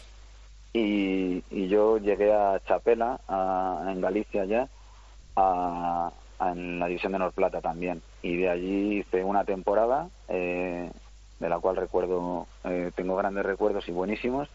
[0.73, 3.21] y, y yo llegué a Chapela,
[3.87, 4.67] en Galicia ya,
[5.37, 8.01] a, en la división de Norplata también.
[8.21, 10.91] Y de allí hice una temporada, eh,
[11.39, 12.47] de la cual recuerdo,
[12.95, 14.49] tengo grandes recuerdos y buenísimos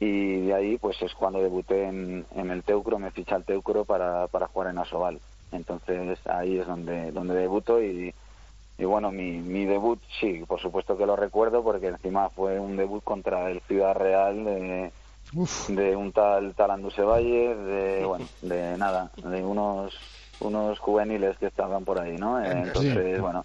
[0.00, 4.28] y de ahí pues es cuando debuté en, el Teucro, me ficha el Teucro para,
[4.28, 5.20] para jugar en Asobal.
[5.50, 8.14] Entonces ahí es donde, donde debuto y,
[8.76, 12.76] y bueno, mi, mi debut sí, por supuesto que lo recuerdo porque encima fue un
[12.76, 14.92] debut contra el Ciudad Real de,
[15.68, 19.98] de un tal tal Valle, de, bueno, de nada, de unos
[20.40, 22.40] unos juveniles que estaban por ahí, ¿no?
[22.40, 23.44] Entonces, bueno,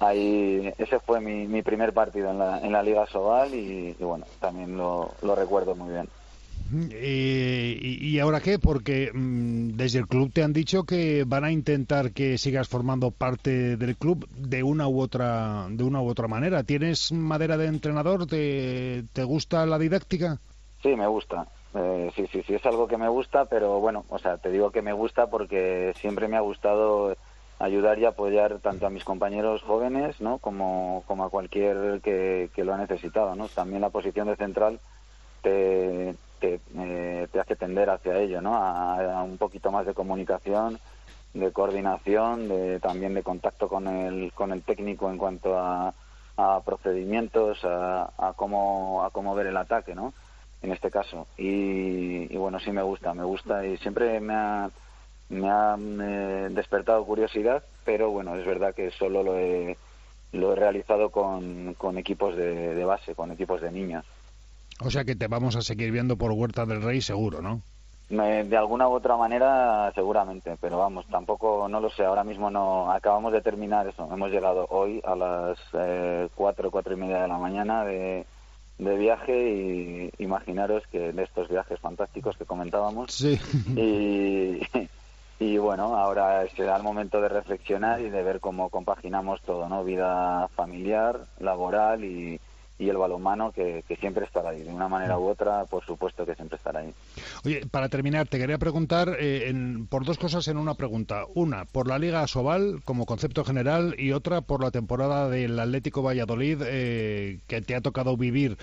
[0.00, 4.26] ahí ese fue mi, mi primer partido en la, en la Liga Sobal y, bueno,
[4.40, 6.08] también lo, lo recuerdo muy bien.
[6.72, 8.58] ¿Y, ahora qué?
[8.58, 13.10] Porque mm, desde el club te han dicho que van a intentar que sigas formando
[13.10, 16.62] parte del club de una u otra de una u otra manera.
[16.62, 18.26] ¿Tienes madera de entrenador?
[18.26, 20.38] ¿Te, te gusta la didáctica?
[20.80, 21.48] Sí, me gusta.
[21.74, 24.70] Eh, sí, sí, sí, es algo que me gusta, pero bueno, o sea, te digo
[24.70, 27.16] que me gusta porque siempre me ha gustado
[27.60, 30.38] ayudar y apoyar tanto a mis compañeros jóvenes, ¿no?
[30.38, 33.48] Como, como a cualquier que, que lo ha necesitado, ¿no?
[33.48, 34.80] También la posición de central
[35.42, 38.54] te, te, eh, te hace tender hacia ello, ¿no?
[38.56, 40.80] A, un poquito más de comunicación,
[41.34, 45.92] de coordinación, de, también de contacto con el, con el técnico en cuanto a,
[46.38, 50.14] a procedimientos, a, a, cómo, a cómo ver el ataque, ¿no?
[50.62, 51.26] En este caso.
[51.36, 54.70] Y, bueno, sí me gusta, me gusta y siempre me ha,
[55.30, 55.76] me ha
[56.50, 59.76] despertado curiosidad, pero bueno, es verdad que solo lo he,
[60.32, 64.04] lo he realizado con, con equipos de, de base, con equipos de niñas.
[64.82, 67.62] O sea que te vamos a seguir viendo por Huerta del Rey seguro, ¿no?
[68.10, 72.90] de alguna u otra manera, seguramente, pero vamos, tampoco, no lo sé, ahora mismo no,
[72.90, 77.28] acabamos de terminar eso, hemos llegado hoy a las eh, cuatro, cuatro y media de
[77.28, 78.26] la mañana de,
[78.78, 83.12] de viaje y imaginaros que de estos viajes fantásticos que comentábamos.
[83.12, 83.38] Sí.
[83.76, 84.60] Y,
[85.40, 89.82] y bueno, ahora será el momento de reflexionar y de ver cómo compaginamos todo, ¿no?
[89.82, 92.38] Vida familiar, laboral y,
[92.80, 96.24] y el balonmano que, que, siempre estará ahí, de una manera u otra, por supuesto
[96.24, 96.92] que siempre estará ahí.
[97.44, 99.52] Oye, para terminar, te quería preguntar eh,
[99.88, 101.24] por dos cosas en una pregunta.
[101.34, 106.02] Una, por la Liga Sobal como concepto general y otra por la temporada del Atlético
[106.02, 108.56] Valladolid eh, que te ha tocado vivir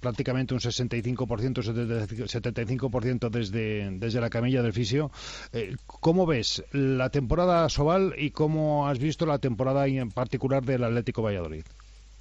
[0.00, 5.10] prácticamente un 65%, 75% desde, desde la camilla del fisio.
[5.52, 10.84] Eh, ¿Cómo ves la temporada Sobal y cómo has visto la temporada en particular del
[10.84, 11.64] Atlético Valladolid?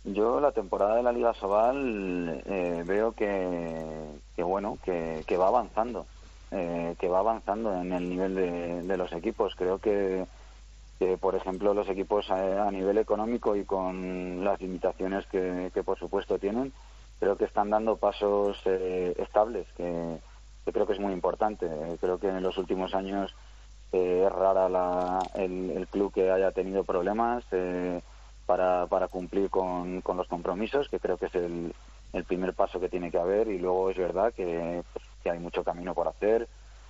[0.05, 6.05] Yo la temporada de la Liga Sobal eh, veo que, bueno que, que, va avanzando,
[6.51, 8.35] eh, que va avanzando en el nivel
[8.87, 9.55] de, los equipos.
[9.55, 10.27] Creo que,
[11.19, 16.71] por ejemplo, los equipos a, nivel económico y con las limitaciones que, por supuesto tienen,
[17.19, 20.17] creo que están dando pasos eh, estables, que,
[20.71, 21.69] creo que es muy importante.
[21.99, 23.33] creo que en los últimos años
[23.91, 27.43] es rara la, el, el, club que haya tenido problemas.
[27.51, 28.01] Eh,
[28.45, 31.73] para, para cumplir con, con los compromisos, que creo que es el,
[32.13, 35.39] el primer paso que tiene que haber y luego es verdad que, pues, que hay
[35.39, 36.47] mucho camino por hacer,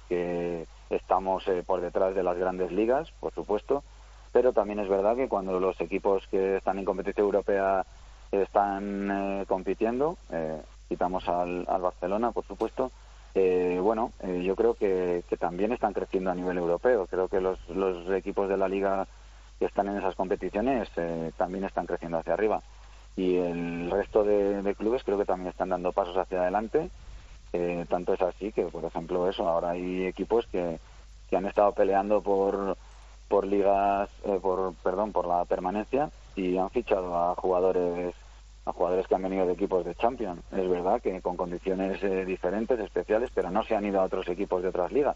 [0.09, 3.83] que estamos eh, por detrás de las grandes ligas, por supuesto,
[4.31, 7.85] pero también es verdad que cuando los equipos que están en competición europea
[8.31, 12.91] están eh, compitiendo, eh, quitamos al, al, Barcelona, por supuesto,
[13.35, 17.05] eh, bueno, eh, yo creo que, que, también están creciendo a nivel europeo.
[17.07, 19.07] Creo que los, los equipos de la liga
[19.59, 22.61] que están en esas competiciones eh, también están creciendo hacia arriba.
[23.17, 26.89] Y el resto de, clubes creo que también están dando pasos hacia adelante.
[27.51, 30.79] Eh, tanto es así que, por ejemplo, eso, ahora hay equipos que,
[31.29, 32.77] que han estado peleando por,
[33.27, 34.09] por ligas,
[34.41, 38.13] por, perdón, por la permanencia y han fichado a jugadores
[38.65, 40.41] a jugadores que han venido de equipos de Champions.
[40.51, 44.63] Es verdad que con condiciones diferentes, especiales, pero no se han ido a otros equipos
[44.63, 45.15] de otras ligas,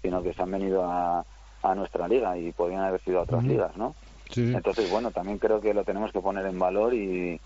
[0.00, 1.22] sino que se han venido a,
[1.62, 3.94] a nuestra liga y podrían haber sido a otras ligas, ¿no?
[4.34, 7.40] Entonces, bueno, también creo que lo tenemos que poner en valor y,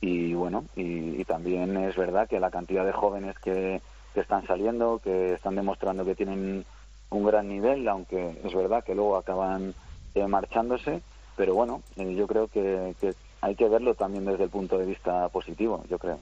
[0.00, 3.80] y bueno, y, también es verdad que la cantidad de jóvenes que,
[4.14, 6.64] que están saliendo, que están demostrando que tienen
[7.10, 9.74] un gran nivel, aunque es verdad que luego acaban
[10.14, 11.02] eh, marchándose,
[11.40, 14.84] pero bueno, eh, yo creo que, que hay que verlo también desde el punto de
[14.84, 16.18] vista positivo, yo creo.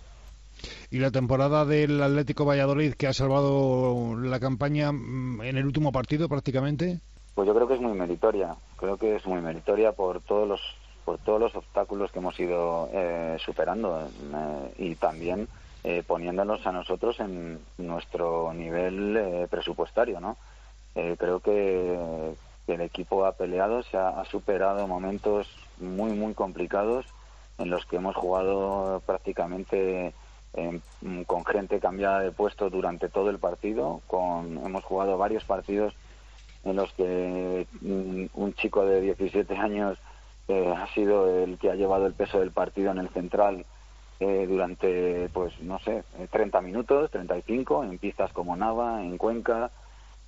[0.93, 5.91] Y la temporada del Atlético Valladolid que ha salvado la campaña mm, en el último
[5.91, 7.01] partido prácticamente.
[7.35, 10.61] Pues yo creo que es muy meritoria, creo que es muy meritoria por todos los
[11.05, 15.49] por todos los obstáculos que hemos ido eh, superando eh, y también
[15.83, 20.37] eh, poniéndonos a nosotros en nuestro nivel eh, presupuestario, ¿no?
[20.95, 22.35] Creo que,
[22.69, 25.49] que, el equipo ha peleado, se ha, superado momentos
[25.79, 27.07] muy muy complicados
[27.57, 30.12] en los que hemos jugado prácticamente
[31.27, 35.95] con gente cambiada de puesto durante todo el partido, con hemos jugado varios partidos
[36.64, 39.99] en los que mm, un chico de 17 años
[40.49, 43.64] eh, ha sido el que ha llevado el peso del partido en el central
[44.21, 49.71] eh, durante, pues no sé, 30 minutos, 35, en pistas como Nava, en Cuenca,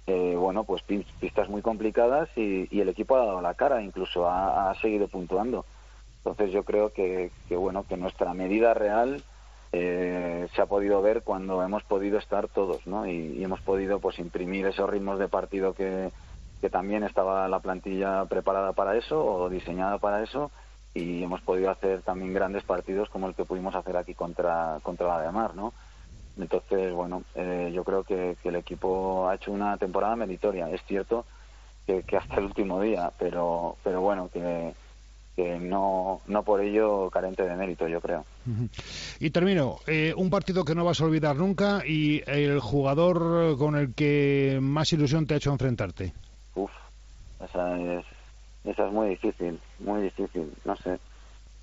[0.07, 4.29] eh, bueno, pues pistas muy complicadas y, y, el equipo ha dado la cara, incluso
[4.29, 5.65] ha, seguido puntuando.
[6.19, 9.23] Entonces yo creo que, que, bueno, que nuestra medida real
[9.73, 13.07] eh, se ha podido ver cuando hemos podido estar todos, ¿no?
[13.07, 16.11] Y, y, hemos podido, pues, imprimir esos ritmos de partido que,
[16.61, 20.51] que también estaba la plantilla preparada para eso o diseñada para eso
[20.93, 25.09] y hemos podido hacer también grandes partidos como el que pudimos hacer aquí contra, contra
[25.09, 25.73] la de Mar, ¿no?
[26.39, 30.71] Entonces, bueno, eh, yo creo que, el equipo ha hecho una temporada meritoria.
[30.71, 31.27] Es cierto
[31.87, 34.73] que, hasta el último día, pero, pero bueno, que,
[35.35, 38.25] que no, no por ello carente de mérito, yo creo.
[39.19, 43.77] Y termino, eh, un partido que no vas a olvidar nunca y el jugador con
[43.77, 46.13] el que más ilusión te ha hecho enfrentarte.
[46.55, 46.71] Uf,
[47.45, 48.05] esa es,
[48.65, 50.99] esa es muy difícil, muy difícil, no sé.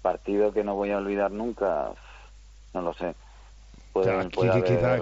[0.01, 1.91] Partido que no voy a olvidar nunca,
[2.73, 3.15] no lo sé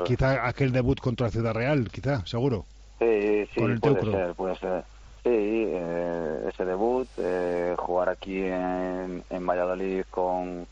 [0.03, 2.65] quizá, aquel debut contra Ciudad Real, quizá, seguro.
[2.99, 4.83] Sí, sí, puede ser, puede ser.
[5.25, 10.67] Sí, eh, ese debut, eh, jugar aquí en, en, Valladolid con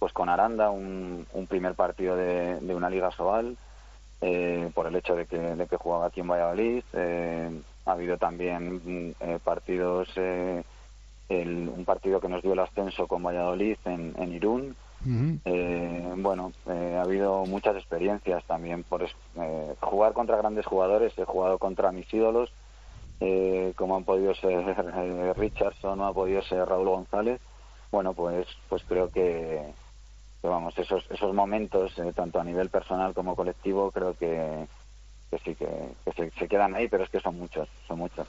[0.00, 3.56] pues con Aranda, un, un primer partido de, de una Liga Sobal,
[4.20, 6.82] eh, por el hecho de que, de que jugaba aquí en Valladolid.
[7.86, 9.14] ha habido también
[9.44, 14.74] partidos, el, un partido que nos dio el ascenso con Valladolid en, en Irún,
[15.04, 21.12] eh, bueno, eh, ha habido muchas experiencias también por eh, jugar contra grandes jugadores.
[21.18, 22.52] He jugado contra mis ídolos,
[23.76, 27.40] como han podido ser Richardson o ha podido ser Raúl González.
[27.90, 29.62] Bueno, pues, pues creo que,
[30.42, 34.66] vamos, esos, esos momentos, tanto a nivel personal como colectivo, creo que,
[35.30, 35.68] que sí que,
[36.16, 38.26] se, se, quedan ahí, pero es que son muchos, son muchos.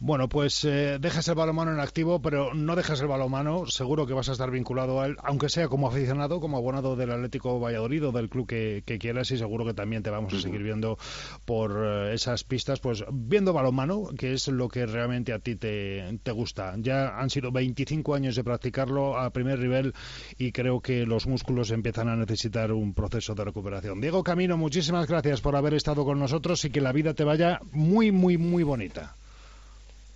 [0.00, 3.66] Bueno, pues eh, dejas el balonmano en activo, pero no dejas el balonmano.
[3.66, 7.12] Seguro que vas a estar vinculado a él, aunque sea como aficionado, como abonado del
[7.12, 10.62] Atlético Valladolid o del club que, quieras, y seguro que también te vamos a seguir
[10.62, 10.98] viendo
[11.44, 16.18] por eh, esas pistas, pues viendo balonmano, que es lo que realmente a ti te,
[16.22, 16.74] te gusta.
[16.78, 19.94] Ya han sido 25 años de practicarlo a primer nivel
[20.36, 24.00] y creo que los músculos empiezan a necesitar un proceso de recuperación.
[24.00, 27.60] Diego Camino, muchísimas gracias por haber estado con nosotros y que la vida te vaya
[27.70, 29.14] muy, muy, muy bonita.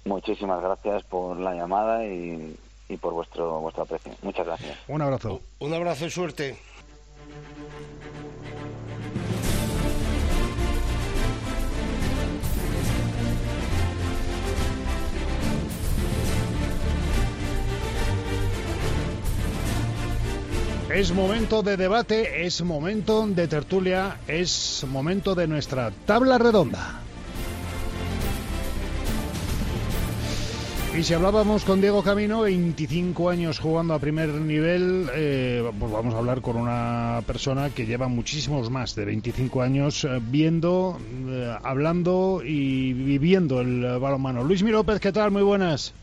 [0.04, 2.56] Muchísimas gracias por la llamada y,
[3.00, 4.12] por vuestro, vuestro aprecio.
[4.22, 4.78] Muchas gracias.
[4.88, 5.40] Un abrazo.
[5.58, 6.56] Un abrazo y suerte.
[20.90, 27.02] Es momento de debate, es momento de tertulia, es momento de nuestra tabla redonda.
[30.96, 36.14] Y si hablábamos con Diego Camino, 25 años jugando a primer nivel, eh, pues vamos
[36.14, 41.56] a hablar con una persona que lleva muchísimos más de 25 años eh, viendo, eh,
[41.62, 44.42] hablando y viviendo el balonmano.
[44.42, 45.30] Luis Mi López, ¿qué tal?
[45.30, 45.94] Muy buenas.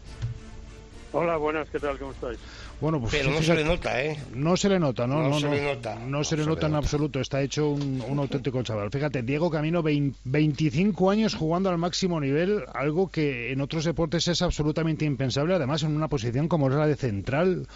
[1.11, 1.97] Hola, buenas, ¿qué tal?
[1.97, 2.39] ¿Cómo estáis?
[2.81, 4.17] Bueno, pues Pero no se le nota, ¿eh?
[4.33, 5.29] No se le nota, ¿no?
[5.29, 5.95] No, se le nota.
[5.95, 7.21] No, se, le nota en absoluto.
[7.21, 8.91] Está hecho un, auténtico chaval.
[8.91, 14.41] Fíjate, Diego Camino, 25 años jugando al máximo nivel, algo que en otros deportes es
[14.41, 15.55] absolutamente impensable.
[15.55, 17.67] Además, en una posición como es la de central,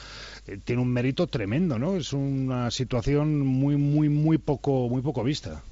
[0.48, 1.96] eh, tiene un mérito tremendo, ¿no?
[1.96, 5.64] Es una situación muy, muy, muy poco, muy poco vista.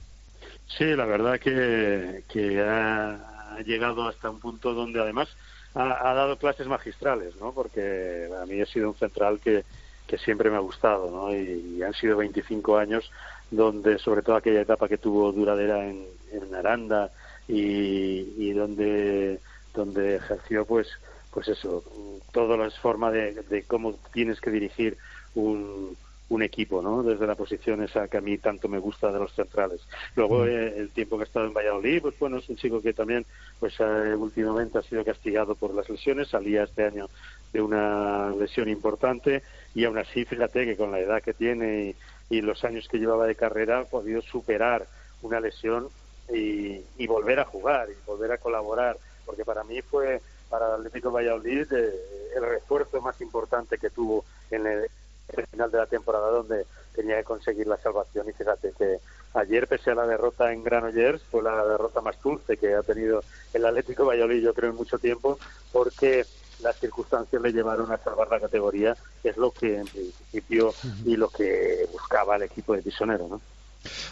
[0.67, 5.29] Sí, la verdad que, que ha llegado hasta un punto donde además
[5.77, 7.51] ha, dado clases magistrales, ¿no?
[7.51, 9.63] Porque a mí ha sido un central que,
[10.05, 11.35] que siempre me ha gustado, ¿no?
[11.35, 13.09] Y, han sido 25 años
[13.51, 17.11] donde, sobre todo aquella etapa que tuvo duradera en, en Aranda
[17.47, 19.39] y, y donde,
[19.73, 20.87] donde ejerció, pues,
[21.31, 21.83] pues eso,
[22.31, 24.97] todas las formas de, de cómo tienes que dirigir
[25.35, 25.95] un,
[26.29, 27.03] un equipo, ¿no?
[27.03, 29.81] Desde la posición esa que a mí tanto me gusta de los centrales.
[30.15, 30.47] Luego, mm.
[30.47, 33.25] eh, el tiempo que ha estado en Valladolid, pues bueno, es un chico que también,
[33.59, 37.09] pues eh, últimamente ha sido castigado por las lesiones, salía este año
[37.53, 39.41] de una lesión importante
[39.73, 41.95] y aún así, fíjate que con la edad que tiene
[42.29, 44.85] y, los años que llevaba de carrera, ha podido superar
[45.21, 45.87] una lesión
[46.33, 50.73] y, y volver a jugar y volver a colaborar, porque para mí fue para el
[50.73, 51.93] Atlético Valladolid eh,
[52.35, 54.87] el refuerzo más importante que tuvo en el,
[55.35, 56.65] el final de la temporada donde
[56.95, 58.99] tenía que conseguir la salvación y fíjate que
[59.33, 63.23] ayer pese a la derrota en Granollers fue la derrota más dulce que ha tenido
[63.53, 65.37] el Atlético Valladolid yo creo en mucho tiempo
[65.71, 66.25] porque
[66.61, 70.73] las circunstancias le llevaron a salvar la categoría es lo que en principio
[71.05, 73.41] y lo que buscaba el equipo de Pisonero ¿no?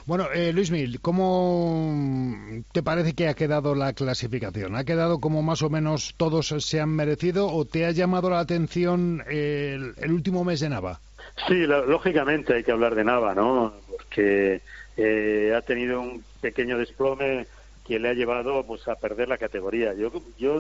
[0.06, 4.76] Bueno, eh, Luis Mil, ¿cómo te parece que ha quedado la clasificación?
[4.76, 8.40] ¿Ha quedado como más o menos todos se han merecido o te ha llamado la
[8.40, 11.00] atención el, último mes de Nava?
[11.48, 13.74] Sí, lógicamente hay que hablar de Nava, ¿no?
[13.90, 14.62] Porque
[14.98, 17.48] eh, ha tenido un pequeño desplome
[17.86, 19.94] que le ha llevado pues a perder la categoría.
[19.94, 20.60] Yo, yo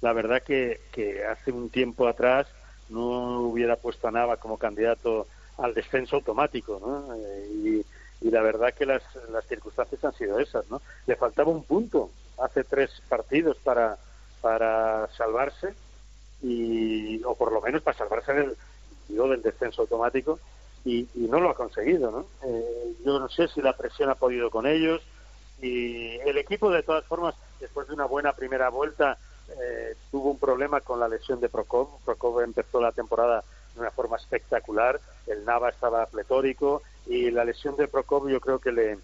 [0.00, 2.46] la verdad que, que hace un tiempo atrás
[2.88, 5.26] no hubiera puesto a Nava como candidato
[5.58, 7.14] al descenso automático, ¿no?
[7.14, 7.83] Eh, y
[8.24, 10.80] y la verdad que las, las circunstancias han sido esas, ¿no?
[11.06, 12.10] Le faltaba un punto
[12.42, 13.98] hace tres partidos para,
[14.40, 15.74] para salvarse
[16.42, 18.56] y o por lo menos para salvarse del
[19.08, 20.38] del descenso automático
[20.86, 22.26] y, no lo ha conseguido ¿no?
[22.44, 25.02] Eh, yo no sé si la presión ha podido con ellos
[25.60, 29.18] y el equipo de todas formas después de una buena primera vuelta
[29.48, 33.44] eh, tuvo un problema con la lesión de Prokop Prokop empezó la temporada
[33.74, 38.58] de una forma espectacular el Nava estaba pletórico y la lesión de Prokop yo creo
[38.58, 38.98] que le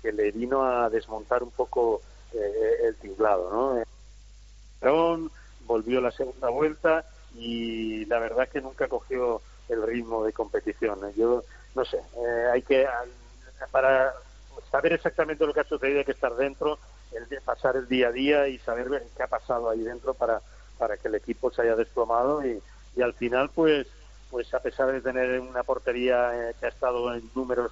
[0.00, 2.00] que le vino a desmontar un poco
[2.32, 3.84] eh, el tinglado
[4.82, 5.24] ¿no?
[5.66, 10.98] volvió la segunda vuelta y la verdad que nunca cogió el ritmo de competición.
[11.08, 11.12] ¿eh?
[11.16, 11.42] Yo
[11.74, 12.86] no sé, eh, hay que
[13.70, 14.12] para
[14.70, 16.78] saber exactamente lo que ha sucedido hay que estar dentro,
[17.12, 20.42] el de pasar el día a día y saber qué ha pasado ahí dentro para
[20.78, 22.60] para que el equipo se haya desplomado y,
[22.96, 23.86] y al final pues
[24.32, 27.70] pues a pesar de tener una portería eh, que ha estado en números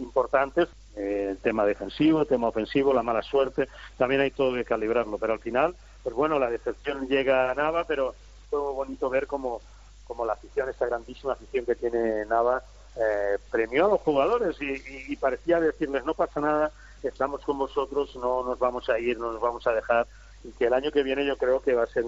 [0.00, 5.18] importantes, el tema defensivo, el tema ofensivo, la mala suerte, también hay todo que calibrarlo,
[5.18, 8.14] pero al final pues bueno, la decepción llega a Nava, pero
[8.50, 9.60] fue bonito ver cómo,
[10.04, 12.62] como la afición, esta grandísima afición que tiene Nava,
[12.96, 16.72] eh, premió a los jugadores y, parecía decirles no pasa nada,
[17.02, 20.06] estamos con vosotros, no nos vamos a ir, no nos vamos a dejar
[20.44, 22.04] y que el año que viene yo creo que va a ser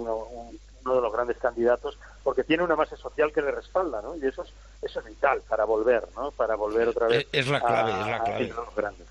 [0.85, 4.17] uno, de los grandes candidatos porque tiene una base social que le respalda, ¿no?
[4.17, 6.31] Y eso es, eso es vital para volver, ¿no?
[6.31, 7.27] Para volver otra vez.
[7.33, 8.49] Es la clave, es la clave.
[8.49, 9.07] los grandes.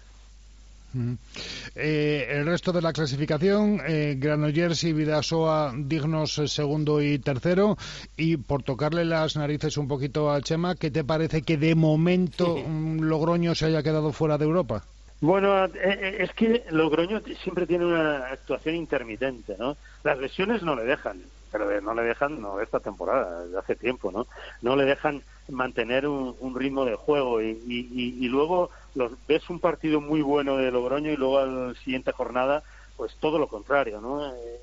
[1.76, 7.78] Eh, el resto de la clasificación, eh, Granollers y Vidasoa dignos eh, segundo y tercero.
[8.16, 12.58] Y por tocarle las narices un poquito a Chema, ¿qué te parece que de momento
[12.68, 14.84] Logroño se haya quedado fuera de Europa?
[15.24, 19.78] Bueno, eh, es que Logroño siempre tiene una actuación intermitente, ¿no?
[20.04, 21.24] Las lesiones no le dejan,
[21.54, 24.28] pero no le dejan, no esta temporada, de hace tiempo, ¿no?
[24.62, 30.02] No le dejan mantener un, ritmo de juego y, y luego los, ves un partido
[30.02, 32.64] muy bueno de Logroño y luego a la siguiente jornada,
[32.96, 34.34] pues todo lo contrario, ¿no?
[34.34, 34.62] Eh,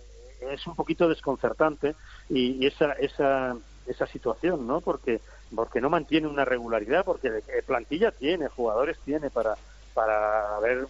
[0.52, 1.94] es un poquito desconcertante
[2.28, 4.80] y, esa, esa, esa situación, ¿no?
[4.80, 5.20] Porque,
[5.54, 9.56] porque no mantiene una regularidad, porque plantilla tiene, jugadores tiene para,
[9.94, 10.88] para haberse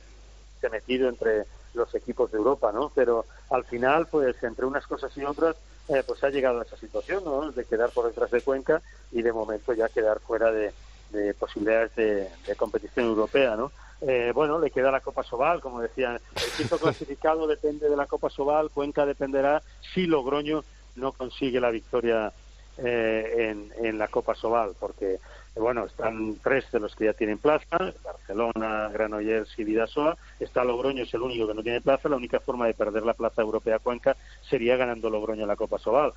[0.71, 1.45] metido entre
[1.75, 2.93] los equipos de Europa, ¿no?
[2.95, 5.57] Pero al final, pues entre unas cosas y otras,
[5.91, 7.51] eh, pues ha llegado a esa situación, ¿no?
[7.51, 8.81] De quedar por detrás de Cuenca
[9.13, 10.73] y de momento ya quedar fuera de,
[11.11, 13.73] de posibilidades de, competición europea, ¿no?
[14.01, 16.19] Eh, bueno, le queda la Copa Sobal, como decían.
[16.37, 19.63] El quinto clasificado depende de la Copa Sobal, Cuenca dependerá
[19.93, 20.65] si Logroño
[20.97, 22.33] no consigue la victoria
[22.79, 25.19] eh, en, la Copa Sobal, porque,
[25.57, 31.03] bueno, están tres de los que ya tienen plaza, Barcelona, Granollers y Vidasoa, está Logroño,
[31.03, 33.79] es el único que no tiene plaza, la única forma de perder la plaza europea
[33.79, 34.17] Cuenca
[34.49, 36.13] sería ganando Logroño la Copa Sobal.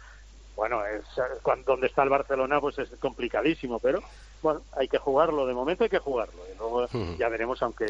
[0.56, 1.04] Bueno, es,
[1.42, 4.04] cuando, donde está el Barcelona pues es complicadísimo, pero
[4.42, 7.86] bueno, hay que jugarlo, de momento hay que jugarlo, y luego ya veremos aunque...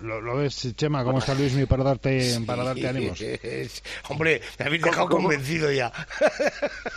[0.00, 1.04] ¿Lo, ves, Chema?
[1.04, 3.18] ¿Cómo está Luismi para darte, para darte ánimos?
[4.08, 5.92] hombre, me habéis dejado convencido ya.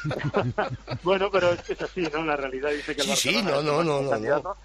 [1.04, 2.24] bueno, pero es que es así, ¿no?
[2.24, 4.58] La realidad dice que el Barcelona sí, no, no, no, no,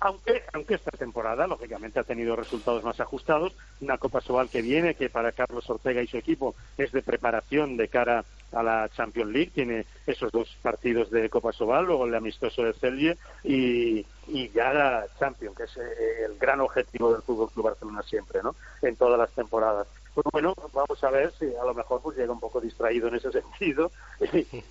[0.00, 3.54] aunque, aunque esta temporada, lógicamente, ha tenido resultados más ajustados.
[3.80, 7.76] Una Copa Sobal que viene, que para Carlos Ortega y su equipo es de preparación
[7.76, 9.52] de cara a la Champions League.
[9.54, 14.72] Tiene esos dos partidos de Copa Sobal, luego el amistoso de Celje y, y ya
[14.72, 18.56] la Champions, que es eh, el gran objetivo del Fútbol Club Barcelona siempre, ¿no?
[18.80, 19.86] En todas las temporadas.
[20.14, 23.16] Pues bueno, vamos a ver si a lo mejor pues llega un poco distraído en
[23.16, 23.90] ese sentido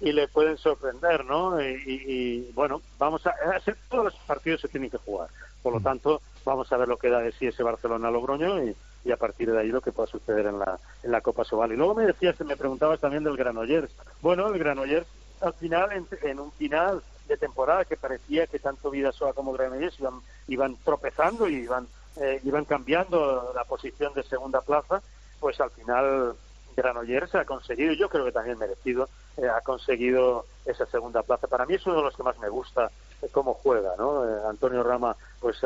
[0.02, 1.62] y, le pueden sorprender, ¿no?
[1.62, 5.30] Y, bueno, vamos a, hacer todos los partidos se tienen que jugar.
[5.62, 5.84] Por lo mm.
[5.84, 8.76] tanto, vamos a ver lo que da de sí ese Barcelona-Logroño y,
[9.12, 11.72] a partir de ahí lo que pueda suceder en la, en la Copa Sobal.
[11.72, 13.92] Y luego me decías, me preguntabas también del Granollers.
[14.22, 15.08] Bueno, el Granollers
[15.42, 20.22] al final, en, un final de temporada que parecía que tanto Vidasoa como Granollers iban,
[20.48, 21.88] iban tropezando y iban,
[22.18, 25.02] eh, iban cambiando la posición de segunda plaza,
[25.40, 26.36] pues al final
[26.76, 31.48] Granollers ha conseguido, yo creo que también merecido, eh, ha conseguido esa segunda plaza.
[31.48, 32.90] Para mí es uno de los que más me gusta
[33.22, 34.26] eh, cómo juega, ¿no?
[34.26, 35.62] Eh, Antonio Rama pues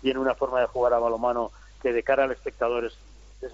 [0.00, 1.50] tiene una forma de jugar a balomano
[1.82, 2.96] que de cara al espectador es,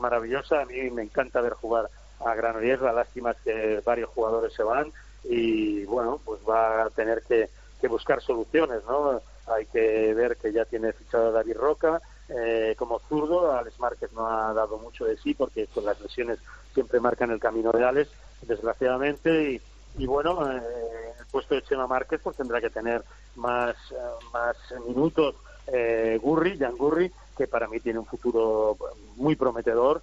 [0.01, 0.63] maravillosa.
[0.63, 1.91] A mí me encanta ver jugar
[2.25, 4.91] a Granollers, la lástima es que varios jugadores se van
[5.25, 7.51] y bueno, pues va a tener que,
[7.81, 9.21] que buscar soluciones, ¿no?
[9.47, 13.53] Hay que ver que ya tiene fichado a David Roca, eh, como zurdo.
[13.53, 16.39] Alex Márquez no ha dado mucho de sí porque con las lesiones
[16.73, 18.11] siempre marcan el camino de Alex,
[18.43, 19.61] desgraciadamente.
[19.99, 23.05] Y, bueno, eh, el puesto de Chema Márquez pues tendrá que tener
[23.37, 23.97] más, eh,
[24.33, 24.57] más
[24.87, 25.35] minutos
[25.67, 28.77] eh, Gurri, Jan Gurri, que para mí tiene un futuro
[29.17, 30.03] muy prometedor.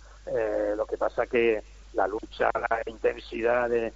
[0.75, 1.63] lo que pasa que
[1.93, 3.91] la lucha, la intensidad de,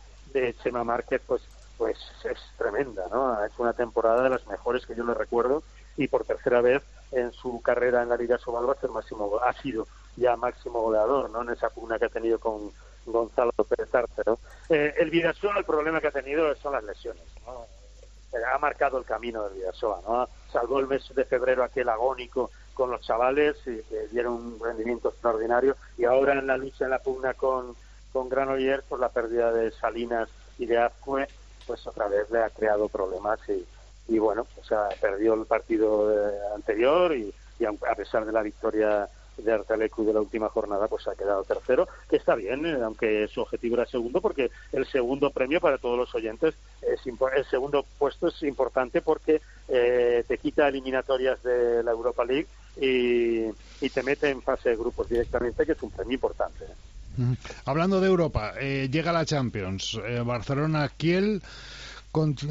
[0.63, 1.41] Chema Márquez, pues
[1.78, 3.43] pues es tremenda, ¿no?
[3.43, 5.63] Hecho una temporada de las mejores que yo le recuerdo
[5.97, 6.84] y por tercera vez
[7.16, 10.82] en su carrera en la Liga Sobal va a ser máximo, ha sido ya máximo
[10.82, 11.41] goleador, ¿no?
[11.41, 12.72] En esa pugna que ha tenido con,
[13.05, 13.89] Gonzalo Pérez
[14.26, 14.39] ¿no?
[14.70, 17.24] Eh, el Vidasoa, el problema que ha tenido son las lesiones.
[17.45, 17.66] ¿no?
[18.34, 20.01] Eh, ha marcado el camino del Vidasoa.
[20.07, 20.28] ¿no?
[20.51, 25.09] Salvó el mes de febrero aquel agónico con los chavales y que dieron un rendimiento
[25.09, 25.76] extraordinario.
[25.97, 27.76] Y ahora en la lucha, en la pugna con,
[28.11, 31.28] con Granollers, por la pérdida de Salinas y de Azcue,
[31.68, 33.66] pues otra vez le ha creado problemas y,
[34.08, 38.41] y bueno, o sea, perdió el partido eh, anterior y, y a pesar de la
[38.41, 42.78] victoria de Artalecu de la última jornada, pues ha quedado tercero, que está bien, eh,
[42.84, 47.45] aunque su objetivo era segundo, porque el segundo premio para todos los oyentes, es el
[47.45, 52.47] segundo puesto es importante porque eh, te quita eliminatorias de la Europa League
[52.80, 53.45] y,
[53.86, 56.66] y, te mete en fase de grupos directamente, que es un premio importante.
[57.66, 61.43] Hablando de Europa, llega la Champions, Barcelona-Kiel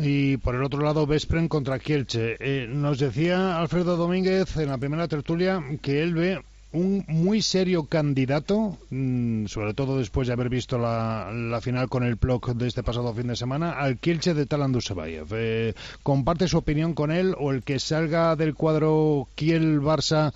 [0.01, 2.37] y por el otro lado Vespren contra Kielce.
[2.41, 6.41] Eh, nos decía Alfredo Domínguez en la primera tertulia que él ve
[6.73, 12.17] un muy serio candidato, mm, sobre todo después de haber visto la, final con el
[12.17, 15.29] PLOC de este pasado fin de semana, al Kielce de Talan Dusebayev.
[15.33, 20.33] Eh, ¿Comparte su opinión con él o el que salga del cuadro Kiel-Barça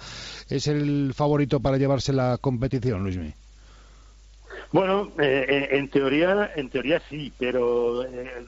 [0.51, 3.35] es el favorito para llevarse la competición, Luismi?
[4.73, 8.47] Bueno, eh, en teoría, en teoría sí, pero eh,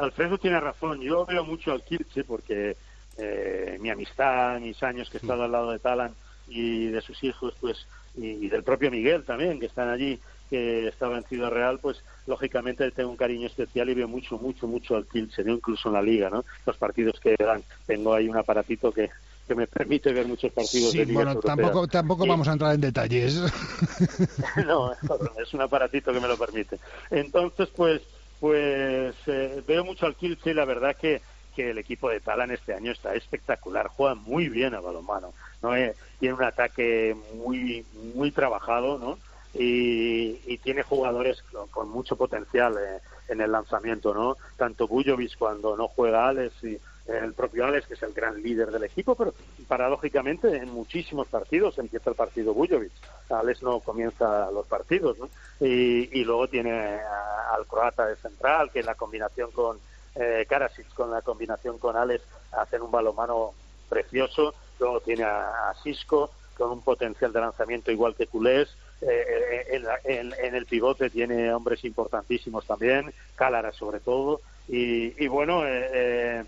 [0.00, 1.00] Alfredo tiene razón.
[1.00, 2.76] Yo veo mucho al Kirche porque
[3.16, 6.14] eh, mi amistad, mis años que he estado al lado de Talan
[6.48, 10.18] y de sus hijos, pues y, del propio Miguel también, que están allí,
[10.50, 14.66] que estaba en Ciudad Real, pues lógicamente tengo un cariño especial y veo mucho, mucho,
[14.66, 16.44] mucho al Kirche, incluso en la liga, ¿no?
[16.66, 17.62] Los partidos que dan.
[17.86, 19.10] Tengo ahí un aparatito que,
[19.46, 22.80] que me permite ver muchos partidos de Liga bueno, tampoco, tampoco vamos a entrar en
[22.80, 23.40] detalles.
[24.66, 26.78] no, es un aparatito que me lo permite.
[27.10, 28.02] Entonces, pues
[28.44, 31.22] pues eh, veo mucho al Kielce y la verdad que,
[31.56, 35.32] que el equipo de Talan este año está espectacular, juega muy bien a balonmano,
[35.62, 35.74] ¿no?
[35.74, 39.18] Eh, tiene un ataque muy muy trabajado, ¿no?
[39.54, 44.36] Y, tiene jugadores con, mucho potencial eh, en el lanzamiento, ¿no?
[44.58, 48.70] Tanto Bujovic cuando no juega Alex y el propio Alex, que es el gran líder
[48.70, 49.34] del equipo, pero
[49.68, 52.92] paradójicamente en muchísimos partidos empieza el partido Bujovic.
[53.28, 55.28] Alex no comienza los partidos, ¿no?
[55.60, 59.78] Y, luego tiene al croata de central, que en la combinación con
[60.14, 63.52] eh, Karasic, con la combinación con Alex, hacen un balomano
[63.88, 64.54] precioso.
[64.80, 68.74] Luego tiene a, Cisco, con un potencial de lanzamiento igual que Culés.
[69.02, 74.40] Eh, en, en, el pivote tiene hombres importantísimos también, Cálara sobre todo.
[74.68, 76.44] Y, y bueno, eh,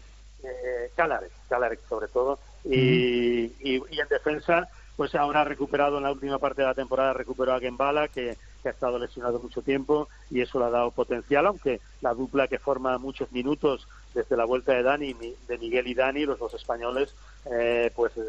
[0.47, 6.39] eh Calarek, sobre todo, y, y, en defensa, pues ahora ha recuperado en la última
[6.39, 10.59] parte de la temporada, recuperó a Gembala, que, ha estado lesionado mucho tiempo, y eso
[10.59, 14.83] le ha dado potencial, aunque la dupla que forma muchos minutos desde la vuelta de
[14.83, 17.15] Dani, de Miguel y Dani, los dos españoles,
[17.49, 18.23] eh, pues eh,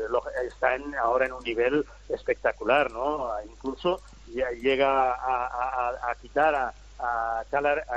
[0.48, 3.32] están ahora en un nivel espectacular, ¿no?
[3.50, 4.00] Incluso
[4.32, 7.44] llega a, quitar a, a,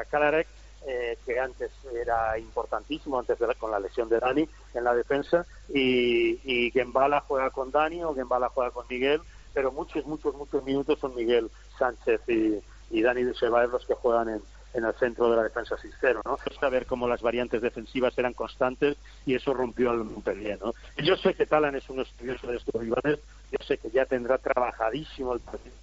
[0.09, 0.47] Calarek
[0.87, 5.47] eh, que antes era importantísimo, antes de con la lesión de Dani en la defensa,
[5.69, 9.21] y, y Gembala juega con Dani o Gembala juega con Miguel,
[9.53, 12.61] pero muchos, muchos, muchos minutos son Miguel Sánchez y,
[12.91, 14.43] y Dani Dusebaev los que juegan en,
[14.75, 16.39] en el centro de la defensa 6-0, ¿no?
[16.59, 20.73] Saber cómo las variantes defensivas eran constantes y eso rompió al Montpellier, ¿no?
[21.03, 23.19] Yo sé que Talan es un estudioso de estos rivales,
[23.51, 25.75] yo sé que ya tendrá trabajadísimo el partido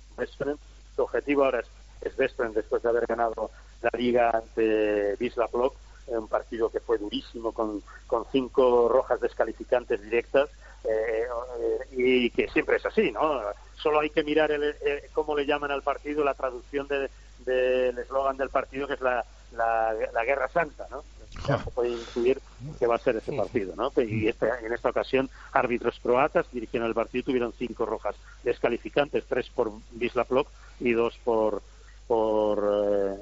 [0.95, 1.67] Su objetivo ahora es,
[2.01, 2.15] es
[2.53, 3.51] después de haber ganado
[3.91, 5.75] la liga ante Wisla Block,
[6.07, 10.49] un partido que fue durísimo con, con cinco rojas descalificantes directas
[10.83, 11.25] eh,
[11.59, 13.41] eh, y que siempre es así, ¿no?
[13.75, 18.37] Solo hay que mirar el, eh, cómo le llaman al partido, la traducción del eslogan
[18.37, 21.03] del partido, que es la, la, Guerra Santa, ¿no?
[21.45, 22.39] Ya se puede intuir
[22.79, 23.91] que va a ser ese partido, ¿no?
[24.01, 29.49] Y este, en esta ocasión, árbitros croatas dirigieron el partido tuvieron cinco rojas descalificantes, tres
[29.49, 30.47] por Wisla Block
[30.79, 31.61] y dos por
[32.07, 32.63] por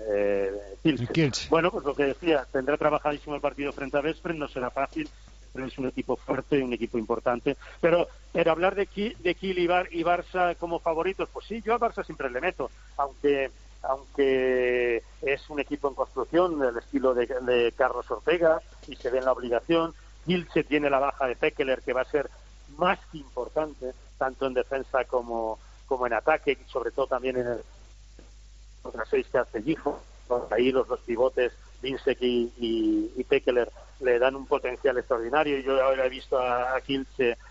[0.09, 4.47] eh, eh Bueno, pues lo que decía, tendrá trabajadísimo el partido frente a Vespre, no
[4.47, 5.09] será fácil,
[5.51, 7.57] pero es un equipo fuerte, un equipo importante.
[7.81, 11.79] Pero, pero hablar de Kiel, de Kiel y, Barça como favoritos, pues sí, yo a
[11.79, 13.51] Barça siempre le meto, aunque
[13.87, 19.25] aunque es un equipo en construcción del estilo de, Carlos Ortega y se ve en
[19.25, 19.93] la obligación.
[20.51, 22.31] se tiene la baja de Pekeler que va a ser
[22.77, 27.45] más que importante, tanto en defensa como, como en ataque, y sobre todo también en
[27.45, 27.59] el,
[28.85, 29.99] contra seis que hace Gifo.
[30.51, 33.69] Ahí los dos pivotes, Vinsek y, y, Pekeler,
[33.99, 35.59] le dan un potencial extraordinario.
[35.59, 37.05] Yo ahora he visto a, Kiel,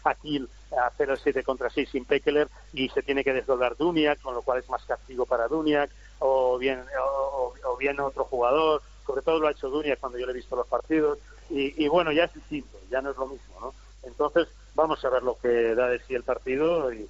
[0.04, 0.48] a Kiel
[0.80, 4.42] hacer el 7 contra 6 sin Pekeler y se tiene que desdoblar Duniak, con lo
[4.42, 8.82] cual es más castigo para Duniak, o bien, o, bien otro jugador.
[9.06, 11.18] Sobre todo lo ha hecho Duniak cuando yo le he visto los partidos.
[11.50, 13.74] Y, bueno, ya es distinto, ya no es lo mismo, ¿no?
[14.02, 17.08] Entonces, vamos a ver lo que da de sí el partido y,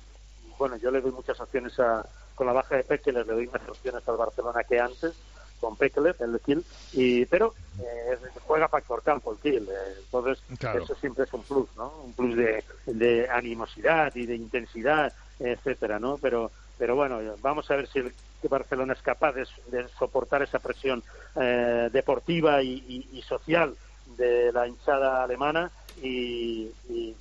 [0.59, 3.69] bueno, yo le doy muchas opciones a, con la baja de Pekele le doy más
[3.69, 5.15] opciones al Barcelona que antes
[5.61, 10.95] con Pekele, el Kiel, y, pero eh, juega factor campo el Kiel, eh, entonces eso
[10.97, 11.91] siempre es un plus, ¿no?
[12.05, 16.19] Un plus de, de animosidad y de intensidad, etcétera, ¿no?
[16.19, 18.13] Pero pero bueno, vamos a ver si el
[18.49, 19.47] Barcelona es capaz de,
[19.99, 21.03] soportar esa presión
[21.37, 23.75] eh, deportiva y, social
[24.19, 25.71] de la hinchada alemana
[26.03, 26.71] y,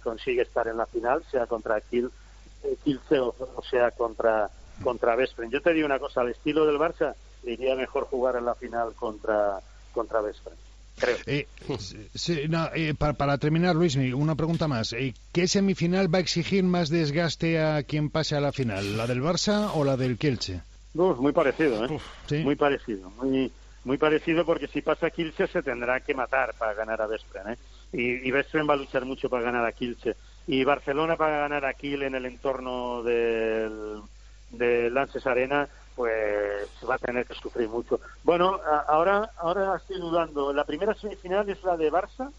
[0.03, 2.11] consigue estar en la final, sea contra Kiel,
[2.63, 4.49] eh, Kielce o, sea contra
[4.83, 5.49] contra Vespren.
[5.49, 8.93] Yo te digo una cosa, al estilo del Barça, iría mejor jugar en la final
[8.93, 9.59] contra
[9.93, 10.57] contra Vespren.
[11.25, 11.47] Eh,
[12.75, 14.93] eh, para, terminar, Luis, una pregunta más.
[14.93, 18.97] Eh, ¿Qué semifinal va a exigir más desgaste a quien pase a la final?
[18.97, 20.61] ¿La del Barça o la del Kielce?
[20.93, 22.43] muy parecido, ¿eh?
[22.43, 23.09] Muy parecido.
[23.11, 23.51] Muy,
[23.83, 27.57] muy parecido porque si pasa Kielce se tendrá que matar para ganar a Vespren, ¿eh?
[27.91, 30.15] Y, y Vespren va a luchar mucho para ganar a Kielce.
[30.45, 34.01] Y Barcelona para ganar a Kiel en el entorno del,
[34.53, 37.99] de Lances Arena pues va a tener que sufrir mucho.
[38.23, 40.51] Bueno, ahora, ahora estoy dudando.
[40.51, 42.31] ¿La primera semifinal es la de Barça?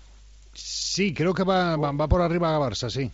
[0.52, 3.10] Sí, creo que va, va, por arriba a Barça, sí.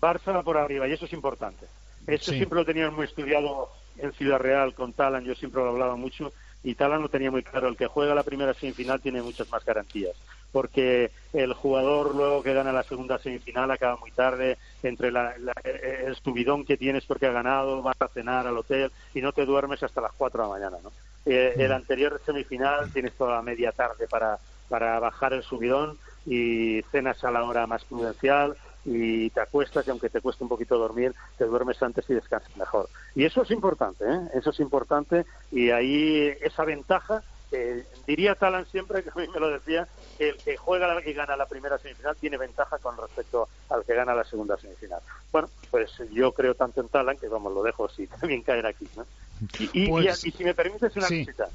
[0.00, 1.66] Barça va por arriba y eso es importante.
[2.06, 5.96] Eso siempre lo tenían muy estudiado en Ciudad Real con Talan, yo siempre lo hablaba
[5.96, 6.32] mucho
[6.62, 7.68] y Talan lo tenía muy claro.
[7.68, 10.16] El que juega la primera semifinal tiene muchas más garantías
[10.52, 15.34] porque el jugador luego que gana la segunda semifinal acaba muy tarde, entre la,
[15.74, 19.44] el subidón que tienes porque ha ganado, vas a cenar al hotel y no te
[19.44, 20.76] duermes hasta las 4 de la mañana.
[20.82, 20.92] ¿no?
[21.26, 24.38] Eh, el anterior semifinal tienes toda la media tarde para,
[24.68, 29.90] para bajar el subidón y cenas a la hora más prudencial y te acuestas y
[29.90, 32.88] aunque te cueste un poquito dormir, te duermes antes y descansas mejor.
[33.14, 34.20] Y eso es importante, ¿eh?
[34.34, 39.40] eso es importante y ahí esa ventaja eh, diría Talan siempre, que a mí me
[39.40, 39.88] lo decía,
[40.18, 44.14] el que juega y gana la primera semifinal tiene ventaja con respecto al que gana
[44.14, 45.00] la segunda semifinal.
[45.30, 48.88] Bueno, pues yo creo tanto en Talan que vamos, lo dejo así, también caer aquí.
[49.72, 51.48] Y, pues y, si me permites una cosita,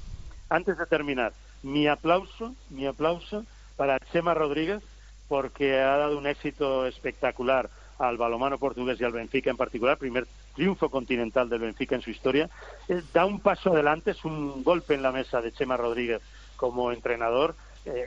[0.49, 1.33] antes de terminar,
[1.63, 3.45] mi aplauso, mi aplauso
[3.75, 4.81] para Chema Rodríguez
[5.27, 10.27] porque ha dado un éxito espectacular al balomano portugués y al Benfica en particular, primer
[10.55, 12.49] triunfo continental del Benfica en su historia,
[12.87, 16.21] eh, da un paso adelante, es un golpe en la mesa de Chema Rodríguez
[16.55, 17.55] como entrenador.
[17.85, 18.05] Eh,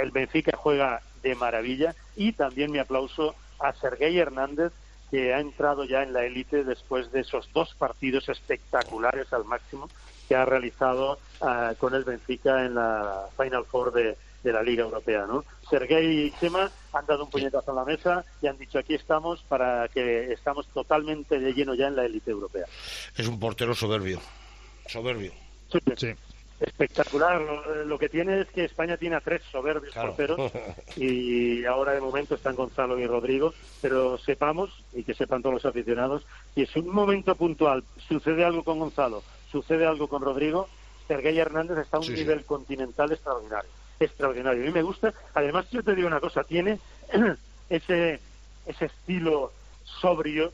[0.00, 4.72] el Benfica juega de maravilla y también mi aplauso a Sergei Hernández
[5.10, 9.88] que ha entrado ya en la élite después de esos dos partidos espectaculares al máximo
[10.28, 14.84] que ha realizado ah, con el Benfica en la Final Four de, de la Liga
[14.84, 15.44] Europea, ¿no?
[15.68, 19.42] Sergei y Chema han dado un puñetazo en la mesa y han dicho aquí estamos
[19.48, 22.66] para que estamos totalmente de lleno ya en la élite europea.
[23.16, 24.20] Es un portero soberbio,
[24.86, 25.32] soberbio.
[25.96, 26.14] Sí.
[26.60, 27.40] Espectacular.
[27.86, 30.52] Lo, que tiene es que España tiene a tres soberbios porteros
[30.96, 35.66] y ahora de momento están Gonzalo y Rodrigo, pero sepamos, y que sepan todos los
[35.66, 40.68] aficionados, que es un momento puntual, sucede algo con Gonzalo, sucede algo con Rodrigo,
[41.06, 44.62] Sergei Hernández está a un nivel continental extraordinario extraordinario.
[44.62, 45.12] A mí me gusta.
[45.34, 46.78] Además, yo te digo una cosa, tiene
[47.68, 48.20] ese,
[48.66, 49.52] ese estilo
[49.84, 50.52] sobrio,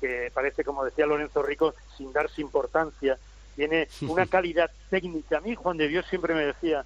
[0.00, 3.18] que parece, como decía Lorenzo Rico, sin darse importancia.
[3.58, 5.38] Tiene una calidad técnica.
[5.38, 6.84] A mí, Juan de Dios siempre me decía,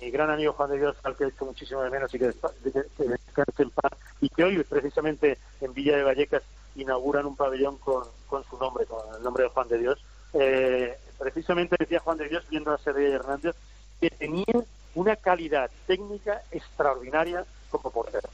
[0.00, 2.26] mi gran amigo Juan de Dios, al que he hecho muchísimo de menos y que,
[2.26, 6.44] descanse en paz, y que hoy, precisamente en Villa de Vallecas,
[6.76, 10.04] inauguran un pabellón con, con su nombre, con el nombre de Juan de Dios.
[10.34, 13.56] Eh, precisamente decía Juan de Dios, viendo a Sergio Hernández,
[14.00, 18.28] que tenía una calidad técnica extraordinaria como portero.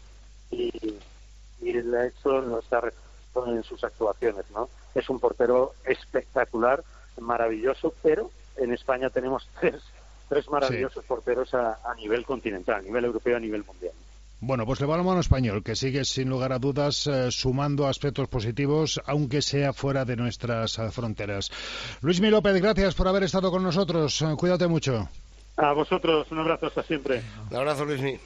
[0.50, 0.70] Y,
[1.62, 2.82] y hecho no está
[3.46, 4.68] en sus actuaciones, ¿no?
[4.94, 6.82] Es un portero espectacular,
[7.20, 9.82] maravilloso, pero en España tenemos tres,
[10.28, 13.92] tres maravillosos porteros a, nivel continental, a nivel europeo, a nivel mundial.
[14.42, 18.26] Bueno, pues le va mano español, que sigue sin lugar a dudas eh, sumando aspectos
[18.28, 21.50] positivos, aunque sea fuera de nuestras eh, fronteras.
[22.00, 24.22] Luis Mi López, gracias por haber estado con nosotros.
[24.22, 25.10] Eh, cuídate mucho.
[25.58, 27.22] A vosotros, un abrazo hasta siempre.
[27.50, 28.18] Un abrazo, Luismi.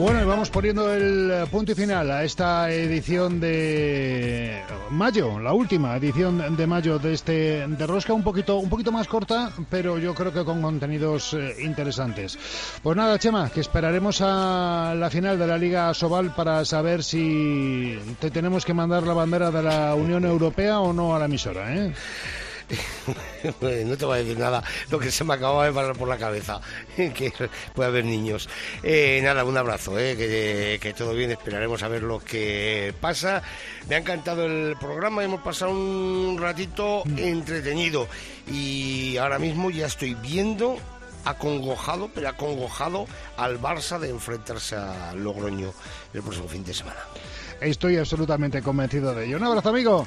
[0.00, 5.94] Bueno, y vamos poniendo el punto y final a esta edición de mayo, la última
[5.94, 10.14] edición de mayo de este de Rosca, un poquito, un poquito más corta, pero yo
[10.14, 12.38] creo que con contenidos eh, interesantes.
[12.82, 17.98] Pues nada, Chema, que esperaremos a la final de la Liga Sobal para saber si
[18.20, 21.76] te tenemos que mandar la bandera de la Unión Europea o no a la emisora,
[21.76, 21.92] ¿eh?
[23.86, 26.16] no te voy a decir nada, lo que se me acaba de parar por la
[26.16, 26.60] cabeza,
[26.96, 27.32] que
[27.74, 28.48] puede haber niños.
[28.82, 33.42] Eh, nada, un abrazo, eh, que, todo bien, esperaremos a ver lo que pasa.
[33.88, 38.08] Me ha encantado el programa, hemos pasado un ratito entretenido
[38.50, 40.76] y ahora mismo ya estoy viendo
[41.24, 43.06] acongojado, pero acongojado
[43.36, 45.72] al Barça de enfrentarse a Logroño
[46.14, 47.00] el próximo fin de semana.
[47.60, 49.36] Estoy absolutamente convencido de ello.
[49.36, 50.06] Un abrazo, amigo.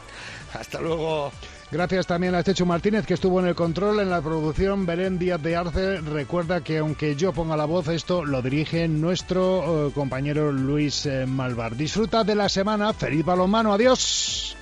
[0.53, 1.31] Hasta luego.
[1.73, 4.85] Gracias también a Chechu Martínez, que estuvo en el control, en la producción.
[4.85, 6.01] Belén Díaz de Arce.
[6.01, 11.25] Recuerda que aunque yo ponga la voz, esto lo dirige nuestro eh, compañero Luis eh,
[11.25, 11.75] Malvar.
[11.75, 12.93] Disfruta de la semana.
[12.93, 13.73] Feliz balonmano.
[13.73, 14.55] Adiós.